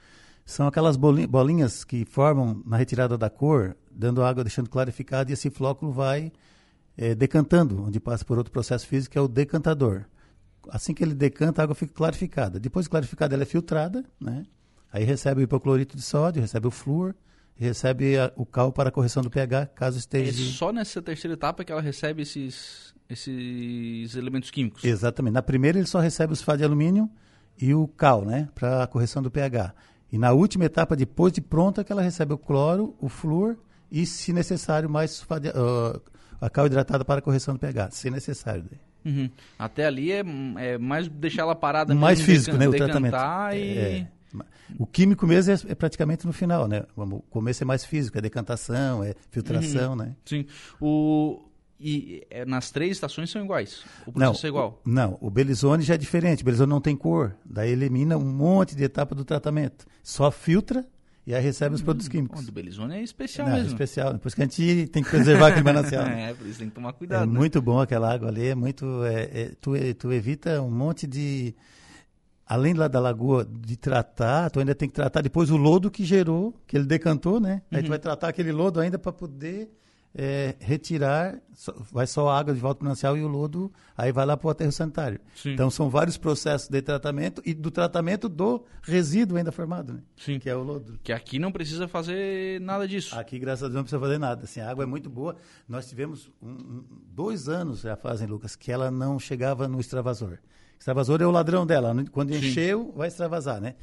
São 0.45 0.67
aquelas 0.67 0.97
bolinhas 0.97 1.85
que 1.85 2.05
formam 2.05 2.61
na 2.67 2.77
retirada 2.77 3.17
da 3.17 3.31
cor, 3.31 3.77
dando 3.93 4.25
água, 4.25 4.43
deixando 4.43 4.69
clarificado, 4.69 5.31
e 5.31 5.35
esse 5.35 5.51
flóculo 5.51 5.93
vai 5.93 6.33
é, 7.01 7.15
decantando, 7.15 7.83
onde 7.83 7.99
passa 7.99 8.23
por 8.27 8.37
outro 8.37 8.53
processo 8.53 8.87
físico, 8.87 9.13
que 9.13 9.19
é 9.19 9.21
o 9.23 9.27
decantador. 9.27 10.05
Assim 10.69 10.93
que 10.93 11.03
ele 11.03 11.15
decanta, 11.15 11.63
a 11.63 11.65
água 11.65 11.75
fica 11.75 11.95
clarificada. 11.95 12.61
Depois 12.61 12.85
de 12.85 12.91
clarificada, 12.91 13.35
ela 13.35 13.43
é 13.43 13.47
filtrada, 13.47 14.05
né? 14.21 14.45
Aí 14.93 15.03
recebe 15.03 15.41
o 15.41 15.45
hipoclorito 15.45 15.97
de 15.97 16.03
sódio, 16.03 16.43
recebe 16.43 16.67
o 16.67 16.71
flúor, 16.71 17.15
recebe 17.55 18.19
a, 18.19 18.31
o 18.37 18.45
cal 18.45 18.71
para 18.71 18.91
a 18.91 18.93
correção 18.93 19.23
do 19.23 19.31
pH, 19.31 19.71
caso 19.75 19.97
esteja... 19.97 20.31
É 20.31 20.53
só 20.53 20.71
nessa 20.73 21.01
terceira 21.01 21.33
etapa 21.33 21.65
que 21.65 21.73
ela 21.73 21.81
recebe 21.81 22.21
esses, 22.21 22.95
esses 23.09 24.15
elementos 24.15 24.51
químicos? 24.51 24.85
Exatamente. 24.85 25.33
Na 25.33 25.43
primeira, 25.43 25.79
ele 25.79 25.87
só 25.87 26.01
recebe 26.01 26.35
o 26.35 26.37
sulfato 26.37 26.59
de 26.59 26.65
alumínio 26.65 27.09
e 27.59 27.73
o 27.73 27.89
cal, 27.89 28.27
né? 28.27 28.51
Para 28.55 28.83
a 28.83 28.87
correção 28.87 29.23
do 29.23 29.31
pH. 29.31 29.75
E 30.13 30.19
na 30.19 30.33
última 30.33 30.67
etapa, 30.67 30.95
depois 30.95 31.33
de 31.33 31.41
pronta, 31.41 31.83
que 31.83 31.91
ela 31.91 32.03
recebe 32.03 32.35
o 32.35 32.39
cloro, 32.39 32.95
o 33.01 33.09
flúor 33.09 33.57
e, 33.91 34.05
se 34.05 34.35
necessário, 34.35 34.91
mais 34.91 35.13
sulfato 35.13 35.43
de, 35.43 35.49
uh, 35.49 36.03
a 36.41 36.49
cal 36.51 36.67
hidratada 36.67 37.05
para 37.05 37.21
correção 37.21 37.55
do 37.55 37.61
pH, 37.61 37.91
se 37.91 38.11
necessário. 38.11 38.65
Uhum. 39.05 39.31
Até 39.59 39.87
ali 39.87 40.13
é, 40.13 40.23
é, 40.59 40.79
mais 40.79 41.09
deixar 41.09 41.43
ela 41.43 41.55
parada 41.55 41.95
mais 41.95 42.21
físico, 42.21 42.57
né, 42.57 42.69
o 42.69 42.73
tratamento. 42.73 43.17
E... 43.55 43.79
É, 43.79 44.07
o 44.79 44.87
químico 44.87 45.27
mesmo 45.27 45.53
é, 45.53 45.73
é, 45.73 45.75
praticamente 45.75 46.27
no 46.27 46.33
final, 46.33 46.69
né? 46.69 46.85
O 46.97 47.21
começo 47.23 47.65
é 47.65 47.67
mais 47.67 47.85
físico, 47.85 48.17
é 48.17 48.21
decantação, 48.21 49.03
é 49.03 49.15
filtração, 49.31 49.91
uhum. 49.91 49.97
né? 49.97 50.17
Sim. 50.25 50.47
O 50.81 51.41
e 51.83 52.27
é, 52.29 52.45
nas 52.45 52.71
três 52.71 52.93
estações 52.93 53.31
são 53.31 53.43
iguais? 53.43 53.83
O 54.07 54.13
processo 54.13 54.43
não, 54.43 54.49
é 54.49 54.49
igual? 54.49 54.83
O, 54.85 54.91
não, 54.91 55.19
o 55.21 55.31
Belizone 55.31 55.83
já 55.83 55.95
é 55.95 55.99
diferente. 55.99 56.43
O 56.43 56.45
Belizone 56.45 56.69
não 56.69 56.81
tem 56.81 56.95
cor. 56.95 57.35
Daí 57.43 57.71
elimina 57.71 58.19
um 58.19 58.31
monte 58.31 58.77
de 58.77 58.85
etapa 58.85 59.15
do 59.15 59.25
tratamento. 59.25 59.87
Só 60.03 60.31
filtra 60.31 60.87
e 61.27 61.35
aí 61.35 61.43
recebe 61.43 61.75
os 61.75 61.83
produtos 61.83 62.09
hum, 62.09 62.11
químicos. 62.11 62.43
O 62.43 62.47
do 62.47 62.53
Belizone 62.53 62.97
é 62.97 63.03
especial 63.03 63.49
Não, 63.49 63.55
mesmo. 63.55 63.71
É 63.71 63.73
especial, 63.73 64.19
por 64.19 64.29
isso 64.29 64.37
que 64.37 64.43
a 64.43 64.45
gente 64.47 64.87
tem 64.89 65.03
que 65.03 65.11
preservar 65.11 65.49
aquele 65.49 65.65
manancial. 65.65 66.07
é, 66.09 66.35
por 66.35 66.47
isso 66.47 66.59
tem 66.59 66.69
que 66.69 66.75
tomar 66.75 66.93
cuidado. 66.93 67.25
É 67.25 67.27
né? 67.27 67.33
muito 67.33 67.61
bom 67.61 67.79
aquela 67.79 68.13
água 68.13 68.29
ali, 68.29 68.49
é 68.49 68.55
muito. 68.55 69.05
É, 69.05 69.23
é, 69.23 69.53
tu, 69.61 69.73
tu 69.99 70.13
evita 70.13 70.61
um 70.63 70.71
monte 70.71 71.07
de. 71.07 71.55
Além 72.47 72.75
lá 72.75 72.89
da 72.89 72.99
lagoa 72.99 73.45
de 73.49 73.77
tratar, 73.77 74.51
tu 74.51 74.59
ainda 74.59 74.75
tem 74.75 74.89
que 74.89 74.95
tratar 74.95 75.21
depois 75.21 75.51
o 75.51 75.57
lodo 75.57 75.89
que 75.89 76.05
gerou, 76.05 76.53
que 76.67 76.77
ele 76.77 76.85
decantou, 76.85 77.39
né? 77.39 77.63
Aí 77.71 77.81
tu 77.81 77.85
uhum. 77.85 77.91
vai 77.91 77.99
tratar 78.01 78.29
aquele 78.29 78.51
lodo 78.51 78.81
ainda 78.81 78.99
para 78.99 79.13
poder 79.13 79.71
é, 80.15 80.57
retirar, 80.59 81.41
vai 81.93 82.07
só 82.07 82.29
a 82.29 82.39
água 82.39 82.53
de 82.53 82.61
volta 82.61 82.79
para 82.79 82.85
o 82.85 82.87
manancial 82.87 83.17
e 83.17 83.23
o 83.23 83.29
lodo 83.29 83.73
aí 83.97 84.11
vai 84.11 84.27
lá 84.27 84.37
para 84.37 84.49
o 84.49 84.51
aterro 84.51 84.73
sanitário. 84.73 85.21
Sim. 85.35 85.53
Então 85.53 85.71
são 85.71 85.89
vários 85.89 86.17
processos 86.17 86.69
de 86.69 86.83
tratamento 86.83 87.41
e 87.45 87.55
do 87.55 87.71
tratamento 87.71 88.29
do 88.29 88.65
resíduo 88.83 89.39
ainda 89.39 89.53
formado, 89.53 89.95
né? 89.95 90.01
Sim. 90.17 90.39
Que 90.39 90.51
é 90.51 90.57
o 90.57 90.63
lodo. 90.63 90.99
Que 91.03 91.13
aqui 91.13 91.39
não 91.39 91.53
precisa 91.53 91.87
fazer 91.87 92.61
nada 92.61 92.89
disso. 92.89 93.17
Aqui, 93.17 93.39
graças 93.39 93.63
a 93.63 93.67
Deus, 93.67 93.77
não 93.77 93.83
precisa 93.83 94.01
fazer 94.01 94.19
nada. 94.19 94.45
Assim, 94.45 94.61
a 94.61 94.71
água 94.71 94.85
é 94.85 94.87
muito 94.87 95.09
boa. 95.09 95.37
Nós 95.69 95.89
tivemos 95.89 96.31
um, 96.43 96.51
um, 96.51 96.85
dois 97.13 97.49
anos 97.49 97.81
já 97.81 97.97
fazem, 97.97 98.27
Lucas, 98.27 98.57
que 98.57 98.73
ela 98.73 98.91
não 98.91 99.19
chegava 99.19 99.69
no 99.69 99.79
extravasor. 99.79 100.39
Extravasor 100.79 101.23
é 101.23 101.27
o 101.27 101.31
ladrão 101.31 101.67
dela. 101.67 101.95
Quando 102.11 102.33
Sim. 102.33 102.39
encheu, 102.39 102.93
vai 102.97 103.09
extravasar, 103.09 103.61
né? 103.61 103.77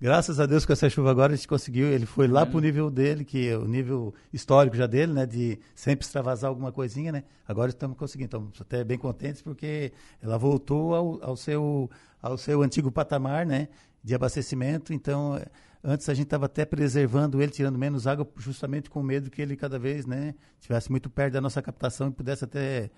Graças 0.00 0.40
a 0.40 0.46
Deus 0.46 0.66
com 0.66 0.72
essa 0.72 0.90
chuva 0.90 1.10
agora 1.10 1.32
a 1.32 1.36
gente 1.36 1.46
conseguiu, 1.46 1.86
ele 1.86 2.04
foi 2.04 2.26
lá 2.26 2.42
é. 2.42 2.44
para 2.44 2.56
o 2.56 2.60
nível 2.60 2.90
dele, 2.90 3.24
que 3.24 3.48
é 3.48 3.56
o 3.56 3.66
nível 3.66 4.12
histórico 4.32 4.76
já 4.76 4.86
dele, 4.86 5.12
né, 5.12 5.24
de 5.24 5.58
sempre 5.74 6.04
extravasar 6.04 6.48
alguma 6.48 6.72
coisinha, 6.72 7.12
né? 7.12 7.24
Agora 7.46 7.70
estamos 7.70 7.96
conseguindo, 7.96 8.26
estamos 8.26 8.60
até 8.60 8.82
bem 8.82 8.98
contentes 8.98 9.40
porque 9.40 9.92
ela 10.20 10.36
voltou 10.36 10.94
ao, 10.94 11.24
ao 11.24 11.36
seu 11.36 11.88
ao 12.20 12.36
seu 12.36 12.62
antigo 12.62 12.90
patamar, 12.90 13.46
né, 13.46 13.68
de 14.02 14.14
abastecimento. 14.14 14.92
Então, 14.92 15.40
antes 15.82 16.08
a 16.08 16.14
gente 16.14 16.24
estava 16.24 16.46
até 16.46 16.64
preservando 16.64 17.40
ele, 17.40 17.52
tirando 17.52 17.78
menos 17.78 18.06
água, 18.06 18.26
justamente 18.36 18.90
com 18.90 19.02
medo 19.02 19.30
que 19.30 19.40
ele 19.40 19.56
cada 19.56 19.78
vez, 19.78 20.06
né, 20.06 20.34
estivesse 20.58 20.90
muito 20.90 21.08
perto 21.08 21.34
da 21.34 21.40
nossa 21.40 21.62
captação 21.62 22.08
e 22.08 22.10
pudesse 22.10 22.44
até 22.44 22.90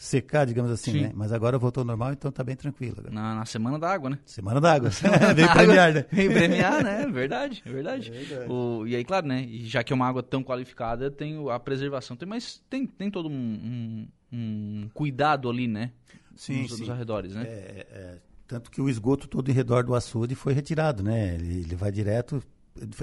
secar, 0.00 0.46
digamos 0.46 0.70
assim, 0.70 0.92
Sim. 0.92 1.00
né? 1.02 1.12
Mas 1.14 1.30
agora 1.30 1.58
voltou 1.58 1.82
ao 1.82 1.86
normal, 1.86 2.14
então 2.14 2.32
tá 2.32 2.42
bem 2.42 2.56
tranquilo. 2.56 2.96
Na, 3.10 3.34
na, 3.34 3.44
Semana 3.44 3.78
da 3.78 3.92
Água, 3.92 4.08
né? 4.08 4.18
Semana 4.24 4.58
da 4.58 4.72
Água. 4.72 4.88
Vem 5.36 5.46
premiar, 5.52 5.92
né? 5.92 6.06
Vem 6.10 6.32
premiar, 6.32 6.82
né? 6.82 7.06
Verdade, 7.06 7.62
é 7.66 7.70
verdade. 7.70 8.08
É 8.08 8.24
verdade. 8.24 8.50
O, 8.50 8.86
e 8.86 8.96
aí, 8.96 9.04
claro, 9.04 9.26
né? 9.26 9.44
E 9.44 9.66
já 9.66 9.84
que 9.84 9.92
é 9.92 9.96
uma 9.96 10.08
água 10.08 10.22
tão 10.22 10.42
qualificada, 10.42 11.10
tem 11.10 11.36
a 11.50 11.60
preservação. 11.60 12.16
Tem, 12.16 12.26
mas 12.26 12.62
tem, 12.70 12.86
tem 12.86 13.10
todo 13.10 13.28
um, 13.28 13.32
um, 13.32 14.08
um 14.32 14.88
cuidado 14.94 15.50
ali, 15.50 15.68
né? 15.68 15.92
Sim, 16.34 16.62
nos, 16.62 16.72
sim. 16.72 16.80
nos 16.80 16.88
arredores, 16.88 17.34
né? 17.34 17.42
É, 17.42 17.86
é, 17.90 18.18
tanto 18.46 18.70
que 18.70 18.80
o 18.80 18.88
esgoto 18.88 19.28
todo 19.28 19.50
em 19.50 19.54
redor 19.54 19.84
do 19.84 19.94
açude 19.94 20.34
foi 20.34 20.54
retirado, 20.54 21.02
né? 21.02 21.34
Ele, 21.34 21.60
ele 21.60 21.76
vai 21.76 21.92
direto 21.92 22.42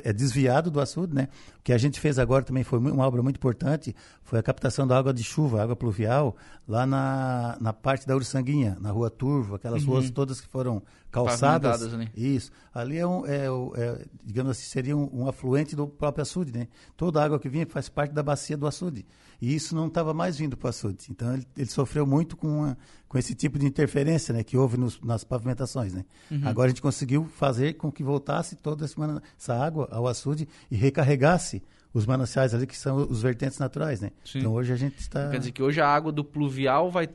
é 0.03 0.12
desviado 0.12 0.69
do 0.72 0.79
açude, 0.79 1.13
né? 1.13 1.27
O 1.60 1.63
que 1.63 1.74
a 1.74 1.77
gente 1.77 2.00
fez 2.00 2.17
agora 2.17 2.43
também 2.43 2.63
foi 2.63 2.79
uma 2.79 3.05
obra 3.05 3.22
muito 3.22 3.38
importante, 3.38 3.96
foi 4.24 4.39
a 4.39 4.43
captação 4.43 4.88
da 4.88 4.98
água 4.98 5.13
de 5.13 5.24
chuva, 5.24 5.62
água 5.62 5.75
pluvial, 5.75 6.36
lá 6.67 6.86
na, 6.86 7.57
na 7.60 7.74
parte 7.74 8.07
da 8.07 8.15
Ursanguinha, 8.15 8.77
na 8.79 8.91
Rua 8.91 9.10
Turvo, 9.10 9.55
aquelas 9.55 9.84
uhum. 9.84 9.93
ruas 9.93 10.10
todas 10.10 10.41
que 10.41 10.48
foram 10.48 10.81
calçadas. 11.12 11.93
Ali. 11.93 12.10
Isso. 12.15 12.51
Ali 12.74 12.98
é, 12.98 13.07
um, 13.07 13.25
é, 13.25 13.48
é, 13.75 14.05
digamos 14.24 14.51
assim, 14.51 14.65
seria 14.65 14.96
um, 14.96 15.10
um, 15.13 15.27
afluente 15.27 15.75
do 15.75 15.88
próprio 15.88 16.22
açude, 16.22 16.51
né? 16.51 16.67
Toda 16.96 17.22
a 17.22 17.25
água 17.25 17.39
que 17.39 17.50
vinha 17.50 17.65
faz 17.65 17.89
parte 17.89 18.13
da 18.13 18.22
bacia 18.22 18.57
do 18.57 18.67
açude. 18.67 19.05
E 19.41 19.53
isso 19.53 19.75
não 19.75 19.88
estava 19.88 20.13
mais 20.13 20.38
vindo 20.38 20.57
para 20.57 20.67
o 20.67 20.69
açude. 20.69 21.07
Então 21.10 21.34
ele, 21.34 21.48
ele 21.55 21.69
sofreu 21.69 22.05
muito 22.05 22.36
com, 22.36 22.65
a, 22.65 22.77
com 23.07 23.17
esse 23.17 23.34
tipo 23.34 23.57
de 23.57 23.65
interferência, 23.65 24.34
né? 24.34 24.43
Que 24.43 24.57
houve 24.57 24.77
nos, 24.77 25.00
nas 25.01 25.24
pavimentações, 25.24 25.93
né? 25.93 26.05
Uhum. 26.29 26.41
Agora 26.43 26.67
a 26.67 26.69
gente 26.69 26.81
conseguiu 26.81 27.25
fazer 27.25 27.74
com 27.74 27.91
que 27.91 28.03
voltasse 28.03 28.55
toda 28.55 28.86
essa 28.86 29.55
água 29.55 29.66
ao 29.91 30.07
açude 30.07 30.47
e 30.69 30.75
recarregasse 30.75 31.62
os 31.93 32.05
mananciais 32.05 32.53
ali 32.53 32.67
que 32.67 32.77
são 32.77 32.97
os 32.97 33.21
vertentes 33.21 33.57
naturais, 33.57 34.01
né? 34.01 34.12
Sim. 34.24 34.39
Então 34.39 34.53
hoje 34.53 34.71
a 34.71 34.75
gente 34.75 35.00
está... 35.00 35.29
Quer 35.29 35.39
dizer 35.39 35.51
que 35.51 35.63
hoje 35.63 35.81
a 35.81 35.88
água 35.88 36.12
do 36.12 36.24
pluvial 36.24 36.91
vai 36.91 37.09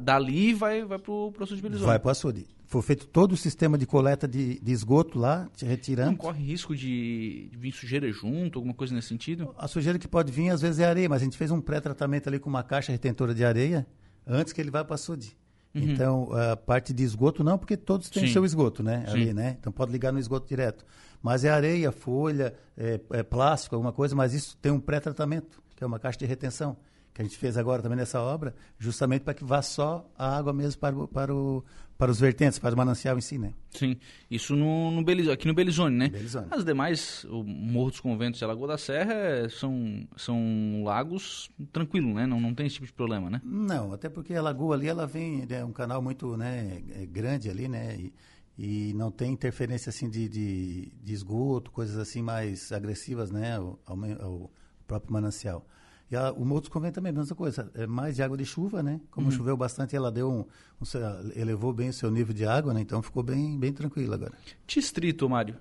dali 0.00 0.52
vai, 0.52 0.84
vai 0.84 0.98
para 0.98 1.12
o 1.12 1.32
açude 1.40 1.56
de 1.56 1.62
Belizone. 1.62 1.86
Vai 1.86 1.98
para 1.98 2.08
o 2.08 2.10
açude. 2.10 2.46
Foi 2.64 2.82
feito 2.82 3.06
todo 3.06 3.32
o 3.32 3.36
sistema 3.36 3.78
de 3.78 3.86
coleta 3.86 4.26
de, 4.26 4.58
de 4.58 4.72
esgoto 4.72 5.18
lá, 5.18 5.48
retirando. 5.62 6.10
Não 6.10 6.16
corre 6.16 6.44
risco 6.44 6.74
de, 6.74 7.48
de 7.52 7.56
vir 7.56 7.70
sujeira 7.70 8.10
junto, 8.10 8.58
alguma 8.58 8.74
coisa 8.74 8.92
nesse 8.92 9.06
sentido? 9.08 9.54
A 9.56 9.68
sujeira 9.68 9.98
que 9.98 10.08
pode 10.08 10.32
vir 10.32 10.50
às 10.50 10.60
vezes 10.60 10.80
é 10.80 10.84
areia, 10.84 11.08
mas 11.08 11.22
a 11.22 11.24
gente 11.24 11.36
fez 11.36 11.52
um 11.52 11.60
pré-tratamento 11.60 12.28
ali 12.28 12.40
com 12.40 12.50
uma 12.50 12.64
caixa 12.64 12.90
retentora 12.90 13.32
de 13.32 13.44
areia 13.44 13.86
antes 14.26 14.52
que 14.52 14.60
ele 14.60 14.70
vá 14.72 14.84
para 14.84 14.92
o 14.92 14.94
açude. 14.94 15.36
Uhum. 15.72 15.82
Então, 15.82 16.28
a 16.32 16.56
parte 16.56 16.92
de 16.92 17.04
esgoto 17.04 17.44
não, 17.44 17.56
porque 17.56 17.76
todos 17.76 18.10
têm 18.10 18.26
Sim. 18.26 18.32
seu 18.32 18.44
esgoto, 18.44 18.82
né? 18.82 19.04
Sim. 19.06 19.12
Ali, 19.12 19.34
né? 19.34 19.56
Então 19.60 19.70
pode 19.72 19.92
ligar 19.92 20.12
no 20.12 20.18
esgoto 20.18 20.48
direto. 20.48 20.84
Mas 21.26 21.44
é 21.44 21.50
areia, 21.50 21.90
folha, 21.90 22.54
é, 22.78 23.00
é 23.10 23.22
plástico, 23.24 23.74
alguma 23.74 23.92
coisa, 23.92 24.14
mas 24.14 24.32
isso 24.32 24.56
tem 24.58 24.70
um 24.70 24.78
pré-tratamento, 24.78 25.60
que 25.74 25.82
é 25.82 25.86
uma 25.86 25.98
caixa 25.98 26.20
de 26.20 26.24
retenção, 26.24 26.76
que 27.12 27.20
a 27.20 27.24
gente 27.24 27.36
fez 27.36 27.56
agora 27.56 27.82
também 27.82 27.98
nessa 27.98 28.20
obra, 28.20 28.54
justamente 28.78 29.22
para 29.22 29.34
que 29.34 29.42
vá 29.42 29.60
só 29.60 30.08
a 30.16 30.36
água 30.38 30.52
mesmo 30.52 30.80
para 30.80 30.96
o, 30.96 31.08
para 31.08 31.34
o, 31.34 31.64
para 31.98 32.12
os 32.12 32.20
vertentes, 32.20 32.60
para 32.60 32.72
o 32.72 32.78
manancial 32.78 33.18
em 33.18 33.20
si, 33.20 33.38
né? 33.38 33.54
Sim, 33.72 33.96
isso 34.30 34.54
no, 34.54 34.92
no 34.92 35.02
Beliz, 35.02 35.26
aqui 35.26 35.48
no 35.48 35.54
Belizone, 35.54 35.96
né? 35.96 36.08
Belizone. 36.10 36.46
As 36.48 36.64
demais, 36.64 37.24
o 37.24 37.42
Morro 37.42 37.90
dos 37.90 37.98
Conventos 37.98 38.40
e 38.40 38.44
a 38.44 38.46
Lagoa 38.46 38.68
da 38.68 38.78
Serra 38.78 39.14
é, 39.14 39.48
são, 39.48 40.06
são 40.16 40.84
lagos 40.84 41.50
tranquilos, 41.72 42.14
né? 42.14 42.24
Não, 42.24 42.38
não 42.38 42.54
tem 42.54 42.68
esse 42.68 42.76
tipo 42.76 42.86
de 42.86 42.92
problema, 42.92 43.28
né? 43.28 43.40
Não, 43.42 43.92
até 43.92 44.08
porque 44.08 44.32
a 44.32 44.42
lagoa 44.42 44.76
ali, 44.76 44.86
ela 44.86 45.08
vem, 45.08 45.44
é 45.50 45.64
um 45.64 45.72
canal 45.72 46.00
muito 46.00 46.36
né, 46.36 46.80
é 46.94 47.04
grande 47.04 47.50
ali, 47.50 47.66
né? 47.66 47.96
E, 47.98 48.12
e 48.58 48.92
não 48.94 49.10
tem 49.10 49.32
interferência 49.32 49.90
assim 49.90 50.08
de, 50.08 50.28
de, 50.28 50.92
de 51.02 51.12
esgoto, 51.12 51.70
coisas 51.70 51.98
assim 51.98 52.22
mais 52.22 52.72
agressivas, 52.72 53.30
né? 53.30 53.56
Ao, 53.56 53.78
ao, 53.86 54.50
próprio 54.86 55.12
manancial. 55.12 55.66
E 56.08 56.14
a, 56.14 56.32
o 56.32 56.44
Morro 56.44 56.60
dos 56.60 56.70
Conventos 56.70 56.94
também, 56.94 57.10
a 57.10 57.12
mesma 57.12 57.34
coisa. 57.34 57.70
É 57.74 57.86
mais 57.86 58.14
de 58.14 58.22
água 58.22 58.36
de 58.36 58.44
chuva, 58.44 58.82
né? 58.82 59.00
Como 59.10 59.26
uhum. 59.26 59.32
choveu 59.32 59.56
bastante, 59.56 59.96
ela 59.96 60.10
deu 60.10 60.30
um, 60.30 60.40
um, 60.80 61.30
elevou 61.34 61.72
bem 61.72 61.88
o 61.88 61.92
seu 61.92 62.10
nível 62.10 62.32
de 62.32 62.46
água, 62.46 62.72
né? 62.72 62.80
Então 62.80 63.02
ficou 63.02 63.22
bem, 63.22 63.58
bem 63.58 63.72
tranquilo 63.72 64.14
agora. 64.14 64.32
Distrito, 64.66 65.28
Mário? 65.28 65.56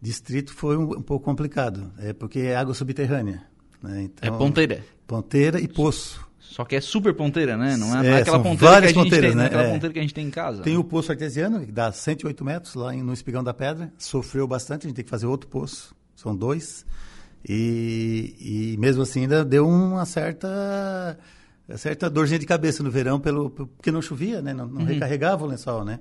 Distrito 0.00 0.54
foi 0.54 0.76
um, 0.76 0.98
um 0.98 1.02
pouco 1.02 1.24
complicado, 1.24 1.92
é 1.98 2.12
porque 2.12 2.38
é 2.38 2.56
água 2.56 2.72
subterrânea. 2.72 3.44
Né? 3.82 4.02
Então, 4.02 4.34
é 4.34 4.38
ponteira? 4.38 4.84
Ponteira 5.06 5.60
e 5.60 5.66
poço. 5.66 6.27
Só 6.48 6.64
que 6.64 6.74
é 6.74 6.80
super 6.80 7.14
ponteira, 7.14 7.58
né? 7.58 7.76
Não 7.76 7.94
é, 8.00 8.06
é, 8.06 8.10
é 8.10 8.16
aquela 8.22 8.42
ponteira 8.42 8.80
que 8.80 8.86
a 8.86 9.02
gente 9.02 9.10
tem, 9.10 9.34
né? 9.34 9.46
aquela 9.46 9.64
é. 9.64 9.70
ponteira 9.70 9.92
que 9.92 9.98
a 9.98 10.02
gente 10.02 10.14
tem 10.14 10.26
em 10.26 10.30
casa. 10.30 10.62
Tem 10.62 10.78
o 10.78 10.82
poço 10.82 11.12
artesiano, 11.12 11.64
que 11.64 11.70
dá 11.70 11.92
108 11.92 12.42
metros 12.42 12.74
lá 12.74 12.90
no 12.94 13.12
Espigão 13.12 13.44
da 13.44 13.52
Pedra. 13.52 13.92
Sofreu 13.98 14.48
bastante, 14.48 14.86
a 14.86 14.88
gente 14.88 14.96
tem 14.96 15.04
que 15.04 15.10
fazer 15.10 15.26
outro 15.26 15.48
poço. 15.48 15.94
São 16.16 16.34
dois. 16.34 16.86
E, 17.46 18.34
e 18.40 18.76
mesmo 18.78 19.02
assim 19.02 19.22
ainda 19.22 19.44
deu 19.44 19.68
uma 19.68 20.06
certa 20.06 21.18
certa 21.76 22.08
dorzinha 22.08 22.38
de 22.38 22.46
cabeça 22.46 22.82
no 22.82 22.90
verão 22.90 23.20
pelo 23.20 23.50
porque 23.50 23.92
não 23.92 24.00
chovia, 24.00 24.40
né? 24.40 24.54
Não, 24.54 24.66
não 24.66 24.80
uhum. 24.80 24.86
recarregava 24.86 25.44
o 25.44 25.46
lençol, 25.46 25.84
né? 25.84 26.00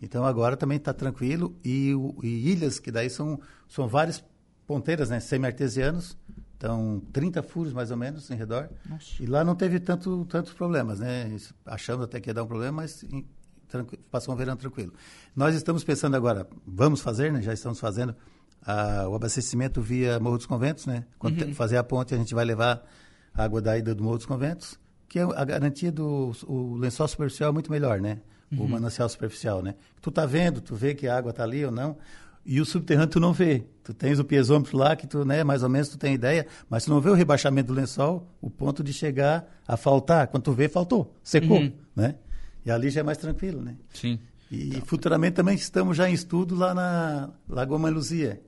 Então 0.00 0.24
agora 0.24 0.56
também 0.56 0.78
está 0.78 0.94
tranquilo 0.94 1.54
e, 1.64 1.92
e, 2.22 2.50
ilhas 2.52 2.78
que 2.78 2.92
daí 2.92 3.10
são 3.10 3.40
são 3.68 3.88
várias 3.88 4.24
ponteiras, 4.68 5.10
né? 5.10 5.18
Semi-artesianos, 5.18 6.16
então 6.60 7.02
30 7.10 7.42
furos 7.42 7.72
mais 7.72 7.90
ou 7.90 7.96
menos 7.96 8.30
em 8.30 8.34
redor. 8.34 8.68
Nossa. 8.86 9.06
E 9.18 9.24
lá 9.24 9.42
não 9.42 9.54
teve 9.54 9.80
tanto 9.80 10.26
tantos 10.26 10.52
problemas, 10.52 11.00
né? 11.00 11.34
Achando 11.64 12.04
até 12.04 12.20
que 12.20 12.28
ia 12.28 12.34
dar 12.34 12.42
um 12.42 12.46
problema, 12.46 12.82
mas 12.82 13.02
em, 13.02 13.26
passou 14.10 14.34
um 14.34 14.36
verão 14.36 14.54
tranquilo. 14.56 14.92
Nós 15.34 15.54
estamos 15.54 15.82
pensando 15.82 16.16
agora, 16.16 16.46
vamos 16.66 17.00
fazer, 17.00 17.32
né? 17.32 17.40
Já 17.40 17.54
estamos 17.54 17.80
fazendo 17.80 18.14
a, 18.60 19.08
o 19.08 19.14
abastecimento 19.14 19.80
via 19.80 20.20
Morro 20.20 20.36
dos 20.36 20.44
Conventos, 20.44 20.84
né? 20.84 21.06
Quando 21.18 21.42
uhum. 21.42 21.54
fazer 21.54 21.78
a 21.78 21.82
ponte, 21.82 22.14
a 22.14 22.18
gente 22.18 22.34
vai 22.34 22.44
levar 22.44 22.84
a 23.32 23.42
água 23.42 23.62
da 23.62 23.78
ida 23.78 23.94
do 23.94 24.04
Morro 24.04 24.18
dos 24.18 24.26
Conventos, 24.26 24.78
que 25.08 25.18
é 25.18 25.22
a 25.22 25.44
garantia 25.46 25.90
do 25.90 26.32
o 26.46 26.76
lençol 26.76 27.08
superficial 27.08 27.48
é 27.48 27.52
muito 27.54 27.72
melhor, 27.72 28.02
né? 28.02 28.20
Uhum. 28.52 28.64
O 28.64 28.68
manancial 28.68 29.08
superficial, 29.08 29.62
né? 29.62 29.76
Tu 30.02 30.10
tá 30.10 30.26
vendo, 30.26 30.60
tu 30.60 30.74
vê 30.74 30.94
que 30.94 31.08
a 31.08 31.16
água 31.16 31.32
tá 31.32 31.42
ali 31.42 31.64
ou 31.64 31.72
não, 31.72 31.96
e 32.44 32.60
o 32.60 32.64
subterrâneo 32.64 33.10
tu 33.10 33.20
não 33.20 33.32
vê. 33.32 33.64
Tu 33.82 33.94
tens 33.94 34.18
o 34.18 34.24
piezômetro 34.24 34.76
lá 34.76 34.94
que 34.94 35.06
tu, 35.06 35.24
né, 35.24 35.42
mais 35.42 35.62
ou 35.62 35.68
menos 35.68 35.88
tu 35.88 35.98
tem 35.98 36.14
ideia, 36.14 36.46
mas 36.68 36.84
tu 36.84 36.90
não 36.90 37.00
vê 37.00 37.10
o 37.10 37.14
rebaixamento 37.14 37.68
do 37.68 37.74
lençol, 37.74 38.28
o 38.40 38.48
ponto 38.50 38.82
de 38.84 38.92
chegar 38.92 39.46
a 39.66 39.76
faltar. 39.76 40.28
Quando 40.28 40.44
tu 40.44 40.52
vê, 40.52 40.68
faltou, 40.68 41.14
secou, 41.22 41.58
uhum. 41.58 41.72
né? 41.94 42.14
E 42.64 42.70
ali 42.70 42.90
já 42.90 43.00
é 43.00 43.02
mais 43.02 43.18
tranquilo, 43.18 43.60
né? 43.62 43.76
Sim. 43.92 44.18
E 44.50 44.68
então, 44.68 44.82
futuramente 44.82 45.34
também 45.34 45.54
estamos 45.54 45.96
já 45.96 46.08
em 46.10 46.12
estudo 46.12 46.54
lá 46.54 46.74
na 46.74 47.30
Lagoa 47.48 47.78
Maluzia 47.78 48.40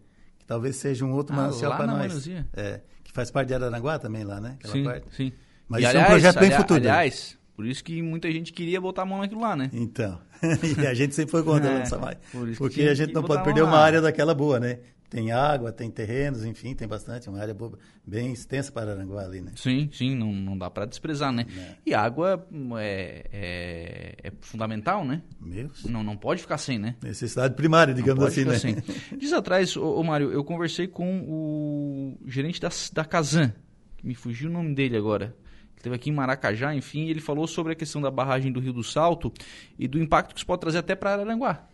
que 0.42 0.46
talvez 0.46 0.76
seja 0.76 1.04
um 1.04 1.12
outro 1.12 1.32
ah, 1.34 1.36
manancial 1.36 1.76
para 1.76 1.86
nós. 1.86 2.28
É, 2.52 2.80
que 3.04 3.12
faz 3.12 3.30
parte 3.30 3.48
de 3.48 3.54
Araranguá 3.54 3.98
também 3.98 4.24
lá, 4.24 4.40
né? 4.40 4.56
Aquela 4.58 4.72
sim, 4.72 4.84
parte. 4.84 5.06
sim. 5.14 5.32
Mas 5.68 5.80
e, 5.80 5.84
isso 5.84 5.90
aliás, 5.90 5.94
é 5.94 6.00
um 6.00 6.10
projeto 6.10 6.40
bem 6.40 6.50
futuro. 6.50 6.80
Aliás, 6.80 7.38
por 7.54 7.66
isso 7.66 7.84
que 7.84 8.00
muita 8.00 8.30
gente 8.30 8.52
queria 8.52 8.80
botar 8.80 9.02
a 9.02 9.06
mão 9.06 9.18
naquilo 9.18 9.40
lá, 9.40 9.54
né? 9.54 9.70
Então, 9.72 10.18
e 10.78 10.86
a 10.86 10.94
gente 10.94 11.14
sempre 11.14 11.30
foi 11.30 11.42
contra 11.42 11.70
é, 11.70 11.84
Samai. 11.84 12.16
Por 12.30 12.56
porque 12.56 12.82
a 12.82 12.94
gente 12.94 13.12
não 13.12 13.22
pode 13.22 13.44
perder 13.44 13.62
uma 13.62 13.78
área 13.78 14.00
daquela 14.00 14.34
boa, 14.34 14.58
né? 14.58 14.78
Tem 15.12 15.30
água, 15.30 15.70
tem 15.70 15.90
terrenos, 15.90 16.42
enfim, 16.42 16.74
tem 16.74 16.88
bastante, 16.88 17.28
uma 17.28 17.38
área 17.38 17.52
boa, 17.52 17.78
bem 18.02 18.32
extensa 18.32 18.72
para 18.72 18.92
Aranguá 18.92 19.24
ali, 19.24 19.42
né? 19.42 19.52
Sim, 19.56 19.90
sim, 19.92 20.14
não, 20.14 20.32
não 20.32 20.56
dá 20.56 20.70
para 20.70 20.86
desprezar, 20.86 21.30
né? 21.30 21.44
É. 21.54 21.76
E 21.84 21.92
água 21.92 22.46
é, 22.78 23.26
é, 23.30 24.16
é, 24.28 24.32
fundamental, 24.40 25.04
né? 25.04 25.20
Meu 25.38 25.70
não, 25.84 26.02
não 26.02 26.16
pode 26.16 26.40
ficar 26.40 26.56
sem, 26.56 26.78
né? 26.78 26.96
Necessidade 27.02 27.54
primária, 27.54 27.92
digamos 27.92 28.24
assim, 28.24 28.46
né? 28.46 28.58
Sem. 28.58 28.76
Diz 29.18 29.34
atrás, 29.34 29.76
ô, 29.76 30.00
ô 30.00 30.02
Mário, 30.02 30.32
eu 30.32 30.42
conversei 30.42 30.88
com 30.88 31.20
o 31.28 32.16
gerente 32.26 32.58
da, 32.58 32.70
da 32.94 33.04
Casan, 33.04 33.52
me 34.02 34.14
fugiu 34.14 34.48
o 34.48 34.52
nome 34.52 34.74
dele 34.74 34.96
agora, 34.96 35.36
esteve 35.76 35.96
aqui 35.96 36.10
em 36.10 36.12
Maracajá, 36.12 36.74
enfim, 36.74 37.06
e 37.06 37.10
ele 37.10 37.20
falou 37.20 37.46
sobre 37.46 37.72
a 37.72 37.76
questão 37.76 38.00
da 38.00 38.10
barragem 38.10 38.52
do 38.52 38.60
Rio 38.60 38.72
do 38.72 38.84
Salto 38.84 39.32
e 39.78 39.88
do 39.88 40.00
impacto 40.00 40.32
que 40.32 40.38
isso 40.38 40.46
pode 40.46 40.60
trazer 40.60 40.78
até 40.78 40.94
para 40.94 41.12
Araranguá. 41.12 41.66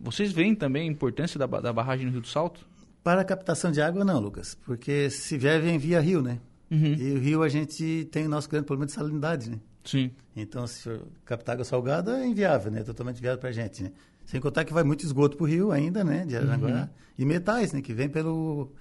Vocês 0.00 0.32
veem 0.32 0.54
também 0.54 0.88
a 0.88 0.90
importância 0.90 1.38
da, 1.38 1.46
da 1.46 1.72
barragem 1.72 2.06
no 2.06 2.12
Rio 2.12 2.20
do 2.20 2.26
Salto? 2.26 2.66
Para 3.04 3.20
a 3.20 3.24
captação 3.24 3.70
de 3.70 3.80
água, 3.80 4.04
não, 4.04 4.18
Lucas, 4.18 4.56
porque 4.64 5.10
se 5.10 5.38
vier, 5.38 5.60
vem 5.60 5.78
via 5.78 6.00
rio, 6.00 6.22
né? 6.22 6.40
Uhum. 6.70 6.94
E 6.94 7.12
o 7.12 7.18
rio 7.18 7.42
a 7.42 7.48
gente 7.48 8.08
tem 8.10 8.26
o 8.26 8.28
nosso 8.28 8.48
grande 8.48 8.66
problema 8.66 8.86
de 8.86 8.92
salinidade, 8.92 9.50
né? 9.50 9.58
Sim. 9.84 10.10
Então, 10.34 10.66
se 10.66 10.88
captar 11.24 11.54
água 11.54 11.64
salgada 11.64 12.18
é 12.18 12.26
inviável, 12.26 12.70
né? 12.70 12.82
Totalmente 12.82 13.18
inviável 13.18 13.38
para 13.38 13.50
a 13.50 13.52
gente, 13.52 13.82
né? 13.82 13.92
Sem 14.24 14.40
contar 14.40 14.64
que 14.64 14.72
vai 14.72 14.84
muito 14.84 15.04
esgoto 15.04 15.36
para 15.36 15.44
o 15.44 15.46
rio 15.46 15.72
ainda, 15.72 16.04
né? 16.04 16.24
De 16.24 16.36
Aranguá. 16.36 16.70
Uhum. 16.70 16.88
E 17.18 17.24
metais, 17.24 17.72
né? 17.72 17.82
Que 17.82 17.92
vem 17.92 18.08
pelo, 18.08 18.72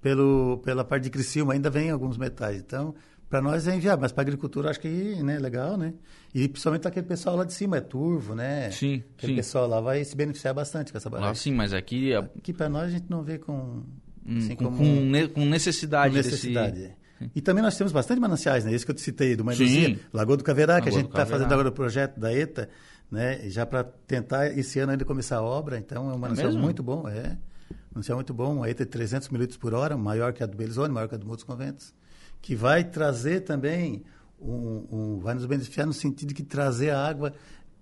pelo, 0.00 0.58
pela 0.64 0.84
parte 0.84 1.04
de 1.04 1.10
Criciúma, 1.10 1.54
ainda 1.54 1.70
vem 1.70 1.90
alguns 1.90 2.16
metais. 2.16 2.60
Então, 2.60 2.94
para 3.30 3.40
nós 3.40 3.68
é 3.68 3.76
inviável, 3.76 4.00
mas 4.00 4.10
para 4.10 4.22
a 4.22 4.24
agricultura 4.24 4.70
acho 4.70 4.80
que 4.80 5.22
né, 5.22 5.38
legal, 5.38 5.76
né? 5.76 5.94
E 6.34 6.48
principalmente 6.48 6.88
aquele 6.88 7.06
pessoal 7.06 7.36
lá 7.36 7.44
de 7.44 7.52
cima, 7.52 7.76
é 7.76 7.80
turvo, 7.80 8.34
né? 8.34 8.72
Sim, 8.72 9.04
Aquele 9.16 9.32
sim. 9.32 9.36
pessoal 9.36 9.68
lá 9.68 9.80
vai 9.80 10.02
se 10.02 10.16
beneficiar 10.16 10.52
bastante 10.52 10.90
com 10.90 10.98
essa 10.98 11.08
barragem. 11.08 11.30
Ah, 11.30 11.34
sim, 11.36 11.52
mas 11.52 11.72
aqui... 11.72 12.12
A... 12.12 12.18
Aqui 12.18 12.52
para 12.52 12.68
nós 12.68 12.88
a 12.88 12.90
gente 12.90 13.08
não 13.08 13.22
vê 13.22 13.38
com... 13.38 13.84
Hum, 14.26 14.38
assim, 14.38 14.56
com, 14.56 14.64
com, 14.64 15.28
com, 15.32 15.44
necessidade. 15.46 16.10
Com 16.10 16.16
necessidade, 16.16 16.80
desse... 16.80 16.92
é. 17.20 17.30
E 17.34 17.40
também 17.40 17.62
nós 17.62 17.76
temos 17.76 17.92
bastante 17.92 18.20
mananciais, 18.20 18.64
né? 18.64 18.72
Esse 18.74 18.84
que 18.84 18.90
eu 18.90 18.94
te 18.96 19.00
citei, 19.00 19.36
do 19.36 19.44
Manuzia, 19.44 19.96
Lagoa 20.12 20.36
do 20.36 20.42
Caverá, 20.42 20.80
que 20.80 20.88
a 20.88 20.92
gente 20.92 21.06
está 21.06 21.24
fazendo 21.24 21.52
agora 21.52 21.68
o 21.68 21.72
projeto 21.72 22.18
da 22.18 22.32
ETA, 22.32 22.68
né? 23.10 23.48
Já 23.48 23.64
para 23.64 23.84
tentar 23.84 24.46
esse 24.58 24.80
ano 24.80 24.92
ainda 24.92 25.04
começar 25.04 25.36
a 25.36 25.42
obra, 25.42 25.78
então 25.78 26.10
é 26.10 26.14
um 26.14 26.18
manancial 26.18 26.50
é 26.50 26.54
muito 26.54 26.82
bom, 26.82 27.08
é. 27.08 27.36
Um 27.70 27.94
manancial 27.94 28.16
muito 28.16 28.34
bom, 28.34 28.64
a 28.64 28.70
ETA 28.70 28.84
de 28.84 28.90
300 28.90 29.28
mil 29.28 29.40
litros 29.40 29.58
por 29.58 29.72
hora, 29.72 29.96
maior 29.96 30.32
que 30.32 30.42
a 30.42 30.46
do 30.46 30.56
Belizone, 30.56 30.92
maior 30.92 31.08
que 31.08 31.14
a 31.14 31.18
do 31.18 31.26
Muitos 31.26 31.44
Conventos 31.44 31.94
que 32.40 32.54
vai 32.54 32.84
trazer 32.84 33.40
também, 33.40 34.02
um, 34.40 34.86
um, 34.90 35.18
vai 35.20 35.34
nos 35.34 35.46
beneficiar 35.46 35.86
no 35.86 35.92
sentido 35.92 36.28
de 36.28 36.34
que 36.34 36.42
trazer 36.42 36.90
a 36.90 37.06
água 37.06 37.32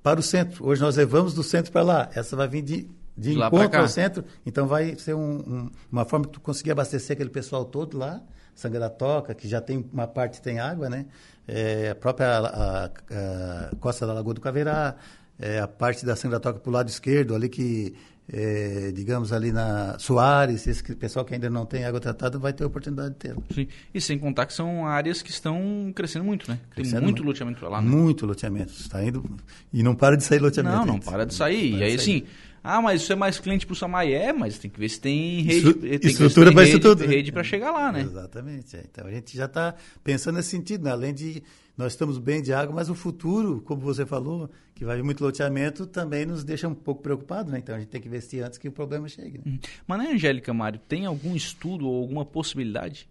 para 0.03 0.19
o 0.19 0.23
centro. 0.23 0.67
Hoje 0.67 0.81
nós 0.81 0.97
levamos 0.97 1.35
do 1.35 1.43
centro 1.43 1.71
para 1.73 1.83
lá, 1.83 2.11
essa 2.15 2.35
vai 2.35 2.49
vir 2.49 2.63
de, 2.63 2.77
de, 3.17 3.35
de 3.35 3.39
encontro 3.39 3.81
ao 3.81 3.89
centro, 3.89 4.25
então 4.45 4.67
vai 4.67 4.97
ser 4.97 5.15
um, 5.15 5.71
uma 5.91 6.05
forma 6.05 6.27
que 6.27 6.33
tu 6.33 6.41
conseguir 6.41 6.73
abastecer 6.73 7.15
aquele 7.15 7.31
pessoal 7.31 7.65
todo 7.65 7.97
lá, 7.97 8.21
Sangratoca, 8.55 9.35
que 9.35 9.47
já 9.47 9.61
tem 9.61 9.89
uma 9.93 10.09
parte 10.09 10.43
tem 10.43 10.59
água, 10.59 10.89
né? 10.91 11.07
É, 11.47 11.91
a 11.91 11.95
própria 11.95 12.39
a, 12.39 12.85
a, 12.87 13.77
costa 13.81 14.07
da 14.07 14.13
Lagoa 14.13 14.35
do 14.35 14.41
Caverá, 14.41 14.97
é, 15.39 15.61
a 15.61 15.69
parte 15.69 16.05
da 16.05 16.17
Sangratoca 16.17 16.59
para 16.59 16.71
o 16.71 16.73
lado 16.73 16.89
esquerdo, 16.89 17.35
ali 17.35 17.49
que 17.49 17.95
é, 18.31 18.93
digamos 18.93 19.33
ali 19.33 19.51
na 19.51 19.99
Soares, 19.99 20.67
esse 20.67 20.83
pessoal 20.97 21.25
que 21.25 21.33
ainda 21.33 21.49
não 21.49 21.65
tem 21.65 21.85
água 21.85 21.99
tratada 21.99 22.39
vai 22.39 22.53
ter 22.53 22.65
a 22.65 22.67
oportunidade 22.67 23.11
de 23.11 23.17
ter. 23.17 23.37
Sim, 23.51 23.67
e 23.95 24.01
sem 24.01 24.19
contar 24.19 24.45
que 24.45 24.53
são 24.53 24.87
áreas 24.87 25.23
que 25.23 25.31
estão 25.31 25.91
crescendo 25.95 26.25
muito, 26.25 26.51
né? 26.51 26.59
Tem 26.75 26.83
crescendo 26.83 27.03
muito, 27.03 27.23
muito 27.23 27.27
loteamento 27.27 27.59
para 27.61 27.69
lá, 27.69 27.81
né? 27.81 27.89
Muito 27.89 28.27
loteamento, 28.27 28.73
está 28.73 29.03
indo 29.03 29.25
e 29.73 29.83
não 29.83 29.95
para 29.95 30.17
de 30.17 30.25
sair 30.25 30.41
loteamento. 30.41 30.77
Não, 30.77 30.85
não 30.85 30.99
para 30.99 31.25
de 31.25 31.33
sair. 31.35 31.71
Para 31.71 31.81
e 31.81 31.85
aí 31.85 31.95
assim, 31.95 32.25
ah, 32.63 32.83
mas 32.83 33.01
isso 33.01 33.13
é 33.13 33.17
mais 33.17 33.39
cliente 33.39 33.65
para 33.65 33.73
o 33.73 33.77
Samai, 33.77 34.13
é, 34.13 34.31
mas 34.31 34.59
tem 34.59 34.71
que 34.71 34.79
ver 34.79 34.91
se 34.91 35.01
tem 35.01 35.41
rede, 35.41 35.73
tem 35.73 36.11
estrutura 36.11 36.53
para 36.53 36.65
isso 36.65 36.79
tudo, 36.79 37.07
rede 37.07 37.33
para 37.33 37.43
chegar 37.43 37.71
lá, 37.71 37.91
né? 37.91 38.03
Exatamente. 38.03 38.77
É. 38.77 38.85
Então 38.91 39.07
a 39.07 39.11
gente 39.11 39.35
já 39.35 39.47
está 39.47 39.75
pensando 40.05 40.37
nesse 40.37 40.51
sentido, 40.51 40.85
né? 40.85 40.91
além 40.91 41.15
de 41.15 41.43
nós 41.79 41.93
estamos 41.93 42.19
bem 42.19 42.43
de 42.43 42.53
água, 42.53 42.75
mas 42.75 42.91
o 42.91 42.95
futuro, 42.95 43.61
como 43.61 43.81
você 43.81 44.05
falou, 44.05 44.51
que 44.75 44.85
vai 44.85 44.97
vir 44.97 45.05
muito 45.05 45.23
loteamento, 45.23 45.87
também 45.87 46.27
nos 46.27 46.43
deixa 46.43 46.67
um 46.67 46.75
pouco 46.75 47.01
preocupados, 47.01 47.53
né? 47.53 47.61
Então 47.61 47.73
a 47.73 47.79
gente 47.79 47.89
tem 47.89 48.01
que 48.01 48.09
investir 48.09 48.45
antes 48.45 48.59
que 48.59 48.67
o 48.67 48.73
problema 48.73 49.09
chegue. 49.09 49.39
Né? 49.39 49.45
Uhum. 49.47 49.59
Mas, 49.87 49.99
né, 50.01 50.13
Angélica 50.13 50.53
Mário, 50.53 50.81
tem 50.89 51.07
algum 51.07 51.37
estudo 51.37 51.87
ou 51.87 52.03
alguma 52.03 52.25
possibilidade? 52.25 53.09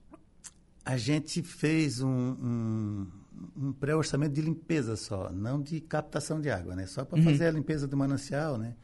A 0.84 0.98
gente 0.98 1.42
fez 1.42 2.02
um, 2.02 2.10
um, 2.10 3.08
um 3.56 3.72
pré-orçamento 3.72 4.34
de 4.34 4.42
limpeza 4.42 4.98
só, 4.98 5.32
não 5.32 5.62
de 5.62 5.80
captação 5.80 6.42
de 6.42 6.50
água, 6.50 6.76
né? 6.76 6.86
Só 6.88 7.06
para 7.06 7.18
uhum. 7.18 7.24
fazer 7.24 7.48
a 7.48 7.52
limpeza 7.52 7.88
do 7.88 7.96
manancial, 7.96 8.58
né? 8.58 8.76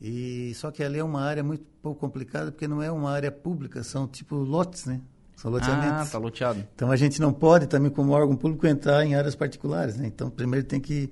E 0.00 0.54
só 0.54 0.70
que 0.70 0.82
ali 0.82 0.98
é 0.98 1.04
uma 1.04 1.20
área 1.20 1.42
muito 1.42 1.66
pouco 1.82 2.00
complicada 2.00 2.50
porque 2.50 2.66
não 2.66 2.82
é 2.82 2.90
uma 2.90 3.10
área 3.10 3.30
pública, 3.30 3.84
são 3.84 4.08
tipo 4.08 4.34
lotes, 4.36 4.86
né? 4.86 5.02
São 5.40 5.50
loteamentos. 5.50 6.08
Ah, 6.08 6.12
tá 6.12 6.18
loteado. 6.18 6.62
Então 6.74 6.90
a 6.90 6.96
gente 6.96 7.18
não 7.18 7.32
pode 7.32 7.66
também 7.66 7.90
como 7.90 8.12
órgão 8.12 8.36
público 8.36 8.66
entrar 8.66 9.06
em 9.06 9.14
áreas 9.14 9.34
particulares, 9.34 9.96
né? 9.96 10.06
Então 10.06 10.28
primeiro 10.28 10.66
tem 10.66 10.78
que 10.78 11.10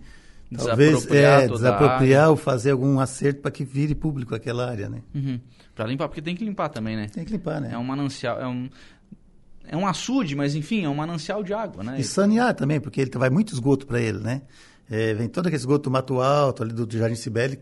talvez 0.54 0.96
desapropriar, 0.96 1.40
é, 1.40 1.48
desapropriar 1.48 2.30
ou 2.30 2.36
fazer 2.36 2.72
algum 2.72 3.00
acerto 3.00 3.40
para 3.40 3.50
que 3.50 3.64
vire 3.64 3.94
público 3.94 4.34
aquela 4.34 4.68
área, 4.68 4.86
né? 4.86 5.00
Uhum. 5.14 5.40
Para 5.74 5.86
limpar, 5.86 6.08
porque 6.08 6.20
tem 6.20 6.36
que 6.36 6.44
limpar 6.44 6.68
também, 6.68 6.94
né? 6.94 7.08
Tem 7.08 7.24
que 7.24 7.32
limpar, 7.32 7.58
né? 7.58 7.70
É 7.72 7.78
um 7.78 7.84
manancial, 7.84 8.38
é 8.38 8.46
um 8.46 8.68
é 9.66 9.74
um 9.74 9.86
açude, 9.86 10.36
mas 10.36 10.54
enfim, 10.54 10.84
é 10.84 10.88
um 10.90 10.94
manancial 10.94 11.42
de 11.42 11.54
água, 11.54 11.82
né? 11.82 11.98
E 11.98 12.04
sanear 12.04 12.54
também, 12.54 12.78
porque 12.78 13.00
ele 13.00 13.10
vai 13.14 13.30
muito 13.30 13.54
esgoto 13.54 13.86
para 13.86 13.98
ele, 13.98 14.18
né? 14.18 14.42
É, 14.90 15.14
vem 15.14 15.28
todo 15.28 15.46
aquele 15.46 15.60
esgoto 15.60 15.84
do 15.84 15.90
Mato 15.90 16.20
Alto, 16.20 16.62
ali 16.62 16.74
do 16.74 16.98
Jardim 16.98 17.14
Sibeli, 17.14 17.58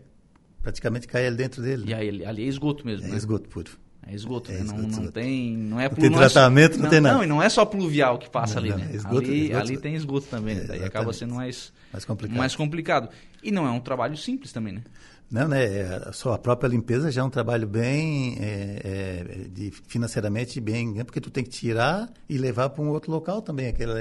praticamente 0.61 1.07
cai 1.07 1.27
ali 1.27 1.37
dentro 1.37 1.61
dele. 1.61 1.85
E 1.87 1.93
aí, 1.93 2.25
ali 2.25 2.43
é 2.43 2.47
esgoto 2.47 2.85
mesmo, 2.85 3.07
é 3.07 3.11
né? 3.11 3.15
esgoto 3.15 3.47
puro. 3.47 3.71
É 4.09 4.15
esgoto, 4.15 4.51
é 4.51 4.55
né? 4.55 4.61
esgoto, 4.61 4.87
não, 4.87 5.03
não 5.03 5.11
tem, 5.11 5.57
não 5.57 5.79
é 5.79 5.89
não 5.89 5.95
tem 5.95 6.11
tratamento, 6.11 6.75
não, 6.75 6.83
não, 6.83 6.89
tem 6.89 7.01
nada. 7.01 7.15
Não, 7.15 7.23
e 7.23 7.27
não 7.27 7.43
é 7.43 7.49
só 7.49 7.65
pluvial 7.65 8.17
que 8.17 8.29
passa 8.29 8.57
ali, 8.57 8.69
né? 8.69 8.89
Esgoto, 8.93 9.17
ali, 9.17 9.41
esgoto, 9.43 9.59
ali 9.59 9.77
tem 9.77 9.95
esgoto 9.95 10.27
também, 10.27 10.55
né? 10.55 10.63
daí 10.67 10.83
acaba 10.83 11.11
sendo 11.11 11.35
mais 11.35 11.73
mais 11.91 12.05
complicado. 12.05 12.37
mais 12.37 12.55
complicado. 12.55 13.09
E 13.43 13.51
não 13.51 13.67
é 13.67 13.71
um 13.71 13.79
trabalho 13.79 14.15
simples 14.15 14.51
também, 14.51 14.73
né? 14.73 14.81
Não, 15.29 15.47
né? 15.47 15.65
É, 15.65 16.11
só 16.13 16.33
a 16.33 16.37
própria 16.37 16.69
limpeza 16.69 17.11
já 17.11 17.21
é 17.21 17.23
um 17.23 17.29
trabalho 17.29 17.67
bem 17.67 18.37
é, 18.39 18.81
é, 18.83 19.47
de, 19.49 19.71
financeiramente 19.87 20.59
bem, 20.61 20.93
né? 20.93 21.03
porque 21.03 21.19
tu 21.19 21.29
tem 21.29 21.43
que 21.43 21.49
tirar 21.49 22.09
e 22.29 22.37
levar 22.37 22.69
para 22.69 22.81
um 22.81 22.89
outro 22.89 23.11
local 23.11 23.41
também 23.41 23.67
aquela 23.67 23.99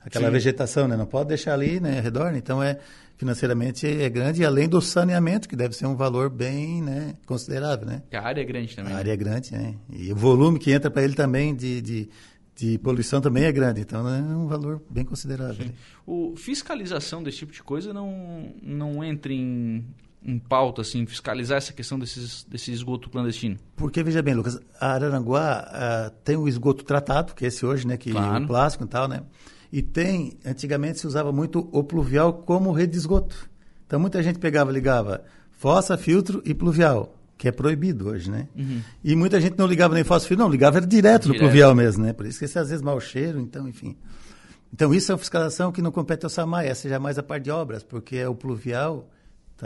aquela 0.00 0.30
vegetação, 0.30 0.88
né? 0.88 0.96
Não 0.96 1.06
pode 1.06 1.28
deixar 1.28 1.52
ali, 1.52 1.78
né? 1.78 1.98
Ao 1.98 2.02
redor. 2.02 2.32
Né? 2.32 2.38
Então 2.38 2.62
é 2.62 2.78
financeiramente 3.20 3.86
é 3.86 4.08
grande, 4.08 4.42
além 4.44 4.66
do 4.66 4.80
saneamento, 4.80 5.46
que 5.46 5.54
deve 5.54 5.76
ser 5.76 5.84
um 5.84 5.94
valor 5.94 6.30
bem 6.30 6.80
né, 6.80 7.14
considerável, 7.26 7.86
né? 7.86 8.02
A 8.14 8.20
área 8.20 8.40
é 8.40 8.44
grande 8.44 8.74
também. 8.74 8.94
A 8.94 8.96
área 8.96 9.12
é 9.12 9.16
grande, 9.16 9.52
né? 9.52 9.74
E 9.92 10.10
o 10.10 10.16
volume 10.16 10.58
que 10.58 10.72
entra 10.72 10.90
para 10.90 11.02
ele 11.02 11.14
também 11.14 11.54
de, 11.54 11.82
de, 11.82 12.08
de, 12.56 12.78
poluição 12.78 13.20
também 13.20 13.44
é 13.44 13.52
grande, 13.52 13.82
então 13.82 14.08
é 14.08 14.22
um 14.22 14.46
valor 14.46 14.82
bem 14.88 15.04
considerável. 15.04 15.66
Sim. 15.66 15.72
O 16.06 16.34
fiscalização 16.34 17.22
desse 17.22 17.36
tipo 17.38 17.52
de 17.52 17.62
coisa 17.62 17.92
não, 17.92 18.54
não 18.62 19.04
entra 19.04 19.30
em, 19.30 19.84
em 20.22 20.38
pauta, 20.38 20.82
assim, 20.82 21.06
fiscalizar 21.06 21.58
essa 21.58 21.72
questão 21.72 21.98
desses, 21.98 22.44
desse 22.44 22.70
esgoto 22.70 23.08
clandestino? 23.08 23.56
Porque, 23.74 24.02
veja 24.02 24.20
bem, 24.22 24.34
Lucas, 24.34 24.60
a 24.78 24.92
Araranguá 24.92 25.66
uh, 25.66 26.10
tem 26.22 26.36
o 26.36 26.46
esgoto 26.46 26.84
tratado, 26.84 27.34
que 27.34 27.44
é 27.44 27.48
esse 27.48 27.64
hoje, 27.64 27.86
né? 27.86 27.96
Que 27.96 28.10
claro. 28.10 28.44
o 28.44 28.46
plástico 28.46 28.84
e 28.84 28.88
tal, 28.88 29.08
né? 29.08 29.22
E 29.72 29.80
tem, 29.82 30.38
antigamente 30.44 30.98
se 30.98 31.06
usava 31.06 31.32
muito 31.32 31.68
o 31.72 31.82
pluvial 31.82 32.34
como 32.34 32.72
rede 32.72 32.92
de 32.92 32.98
esgoto. 32.98 33.48
Então 33.86 33.98
muita 33.98 34.22
gente 34.22 34.38
pegava, 34.38 34.70
ligava 34.70 35.24
fossa, 35.52 35.96
filtro 35.96 36.42
e 36.44 36.54
pluvial, 36.54 37.16
que 37.38 37.48
é 37.48 37.52
proibido 37.52 38.08
hoje, 38.08 38.30
né? 38.30 38.48
Uhum. 38.56 38.82
E 39.02 39.16
muita 39.16 39.40
gente 39.40 39.56
não 39.58 39.66
ligava 39.66 39.94
nem 39.94 40.04
fossa, 40.04 40.26
filtro, 40.26 40.44
não, 40.44 40.50
ligava 40.50 40.80
direto, 40.80 40.90
direto 40.90 41.28
no 41.28 41.34
pluvial 41.36 41.74
mesmo, 41.74 42.04
né? 42.04 42.12
Por 42.12 42.26
isso 42.26 42.38
que 42.38 42.44
esse 42.44 42.58
às 42.58 42.68
vezes 42.68 42.82
mau 42.82 43.00
cheiro, 43.00 43.40
então, 43.40 43.68
enfim. 43.68 43.96
Então 44.72 44.92
isso 44.92 45.10
é 45.10 45.14
uma 45.14 45.18
fiscalização 45.18 45.72
que 45.72 45.82
não 45.82 45.90
compete 45.90 46.24
ao 46.24 46.30
SAMAI, 46.30 46.68
essa 46.68 46.88
já 46.88 46.96
é 46.96 46.98
mais 46.98 47.18
a 47.18 47.22
parte 47.22 47.44
de 47.44 47.50
obras, 47.50 47.82
porque 47.82 48.16
é 48.16 48.28
o 48.28 48.34
pluvial 48.34 49.08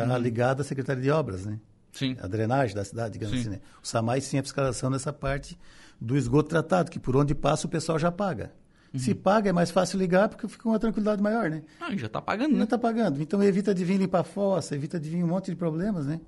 está 0.01 0.15
uhum. 0.15 0.19
ligado 0.19 0.61
à 0.61 0.65
Secretaria 0.65 1.03
de 1.03 1.11
Obras, 1.11 1.47
né? 1.47 1.59
Sim. 1.93 2.17
A 2.21 2.27
drenagem 2.27 2.75
da 2.75 2.85
cidade, 2.85 3.13
digamos 3.13 3.37
sim. 3.37 3.41
assim. 3.43 3.51
Né? 3.51 3.61
O 3.83 3.87
SAMAI 3.87 4.21
sim 4.21 4.39
a 4.39 4.43
fiscalização 4.43 4.91
nessa 4.91 5.13
parte 5.13 5.59
do 6.01 6.17
esgoto 6.17 6.49
tratado, 6.49 6.91
que 6.91 6.99
por 6.99 7.17
onde 7.17 7.35
passa 7.35 7.67
o 7.67 7.71
pessoal 7.71 7.99
já 7.99 8.11
paga. 8.11 8.53
Uhum. 8.93 8.99
Se 8.99 9.15
paga, 9.15 9.51
é 9.51 9.53
mais 9.53 9.71
fácil 9.71 9.99
ligar 9.99 10.29
porque 10.29 10.47
fica 10.49 10.69
uma 10.69 10.79
tranquilidade 10.79 11.23
maior, 11.23 11.49
né? 11.49 11.63
Ah, 11.81 11.97
já 11.97 12.07
está 12.07 12.21
pagando, 12.21 12.53
né? 12.53 12.59
Já 12.59 12.65
está 12.65 12.79
pagando. 12.79 13.23
Então 13.23 13.43
evita 13.43 13.75
de 13.75 13.85
vir 13.85 13.99
limpar 13.99 14.21
a 14.21 14.25
fossa, 14.25 14.75
evita 14.75 14.99
de 14.99 15.09
vir 15.09 15.23
um 15.23 15.29
monte 15.29 15.51
de 15.51 15.57
problemas, 15.57 16.07
né? 16.07 16.21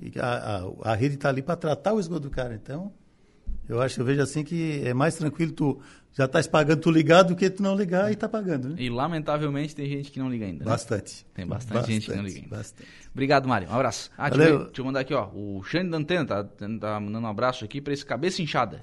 E 0.00 0.18
a, 0.18 0.62
a, 0.84 0.92
a 0.92 0.94
rede 0.94 1.16
está 1.16 1.28
ali 1.28 1.42
para 1.42 1.56
tratar 1.56 1.92
o 1.92 2.00
esgoto 2.00 2.20
do 2.20 2.30
cara. 2.30 2.54
Então, 2.54 2.92
eu 3.68 3.80
acho, 3.80 4.00
eu 4.00 4.04
vejo 4.04 4.22
assim 4.22 4.42
que 4.42 4.82
é 4.84 4.92
mais 4.92 5.14
tranquilo 5.16 5.52
tu 5.52 5.80
já 6.12 6.24
estás 6.24 6.46
pagando 6.46 6.80
tu 6.80 6.90
ligado 6.90 7.28
do 7.28 7.36
que 7.36 7.48
tu 7.48 7.62
não 7.62 7.76
ligar 7.76 8.10
e 8.10 8.14
está 8.14 8.28
pagando, 8.28 8.70
né? 8.70 8.74
E 8.78 8.90
lamentavelmente 8.90 9.76
tem 9.76 9.88
gente 9.88 10.10
que 10.10 10.18
não 10.18 10.28
liga 10.28 10.44
ainda. 10.44 10.64
Né? 10.64 10.70
Bastante. 10.70 11.24
Tem 11.32 11.46
bastante, 11.46 11.74
bastante, 11.74 11.92
gente 11.92 12.10
que 12.10 12.16
não 12.16 12.24
liga 12.24 12.40
ainda. 12.40 12.56
Bastante. 12.56 12.88
Obrigado, 13.12 13.48
Mário. 13.48 13.68
Um 13.68 13.74
abraço. 13.74 14.10
Ah, 14.18 14.28
deixa 14.28 14.50
eu, 14.50 14.58
deixa 14.64 14.80
eu, 14.80 14.84
mandar 14.84 15.00
aqui, 15.00 15.14
ó. 15.14 15.28
O 15.32 15.62
Xande 15.62 15.90
da 15.90 15.96
Antena 15.96 16.24
tá, 16.24 16.44
tá 16.44 17.00
mandando 17.00 17.26
um 17.26 17.30
abraço 17.30 17.64
aqui 17.64 17.80
para 17.80 17.92
esse 17.92 18.04
cabeça 18.04 18.42
inchada. 18.42 18.78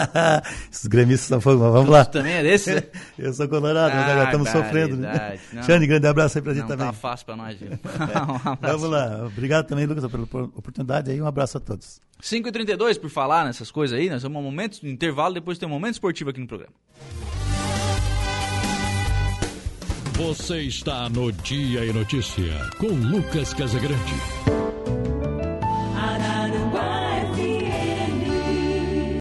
Esses 0.70 0.86
gremistas 0.86 1.28
são 1.28 1.40
fogo, 1.40 1.62
mas 1.62 1.72
vamos 1.72 1.90
lá. 1.90 2.04
Tu 2.04 2.12
também 2.12 2.34
é 2.34 2.42
desse? 2.42 2.74
Né? 2.74 2.82
eu 3.18 3.32
sou 3.32 3.48
colorado, 3.48 3.94
ah, 3.94 4.14
nós 4.14 4.24
estamos 4.26 4.48
sofrendo, 4.50 4.96
né? 4.96 5.38
Xande, 5.64 5.86
grande 5.86 6.06
abraço 6.06 6.38
aí 6.38 6.42
pra 6.42 6.52
gente 6.52 6.62
não 6.62 6.68
também. 6.68 6.86
Não 6.86 6.92
tá 6.92 6.98
fácil 6.98 7.26
para 7.26 7.36
nós, 7.36 7.58
viu? 7.58 7.70
um 7.72 8.56
vamos 8.60 8.90
lá. 8.90 9.26
Obrigado 9.26 9.66
também, 9.66 9.86
Lucas, 9.86 10.10
pela 10.10 10.24
oportunidade 10.24 11.10
aí. 11.10 11.20
Um 11.20 11.26
abraço 11.26 11.56
a 11.56 11.60
todos. 11.60 12.00
5h32, 12.22 12.98
por 12.98 13.10
falar 13.10 13.44
nessas 13.44 13.70
coisas 13.70 13.98
aí, 13.98 14.10
nós 14.10 14.22
vamos 14.22 14.38
um 14.40 14.42
momento, 14.42 14.80
um 14.82 14.88
intervalo, 14.88 15.34
depois 15.34 15.58
tem 15.58 15.68
um 15.68 15.72
momento 15.72 15.94
esportivo 15.94 16.30
aqui 16.30 16.40
no 16.40 16.46
programa. 16.46 16.74
Você 20.14 20.62
está 20.62 21.08
no 21.08 21.30
Dia 21.30 21.84
e 21.84 21.92
Notícia 21.92 22.70
com 22.78 22.88
Lucas 22.88 23.54
Casagrande. 23.54 24.67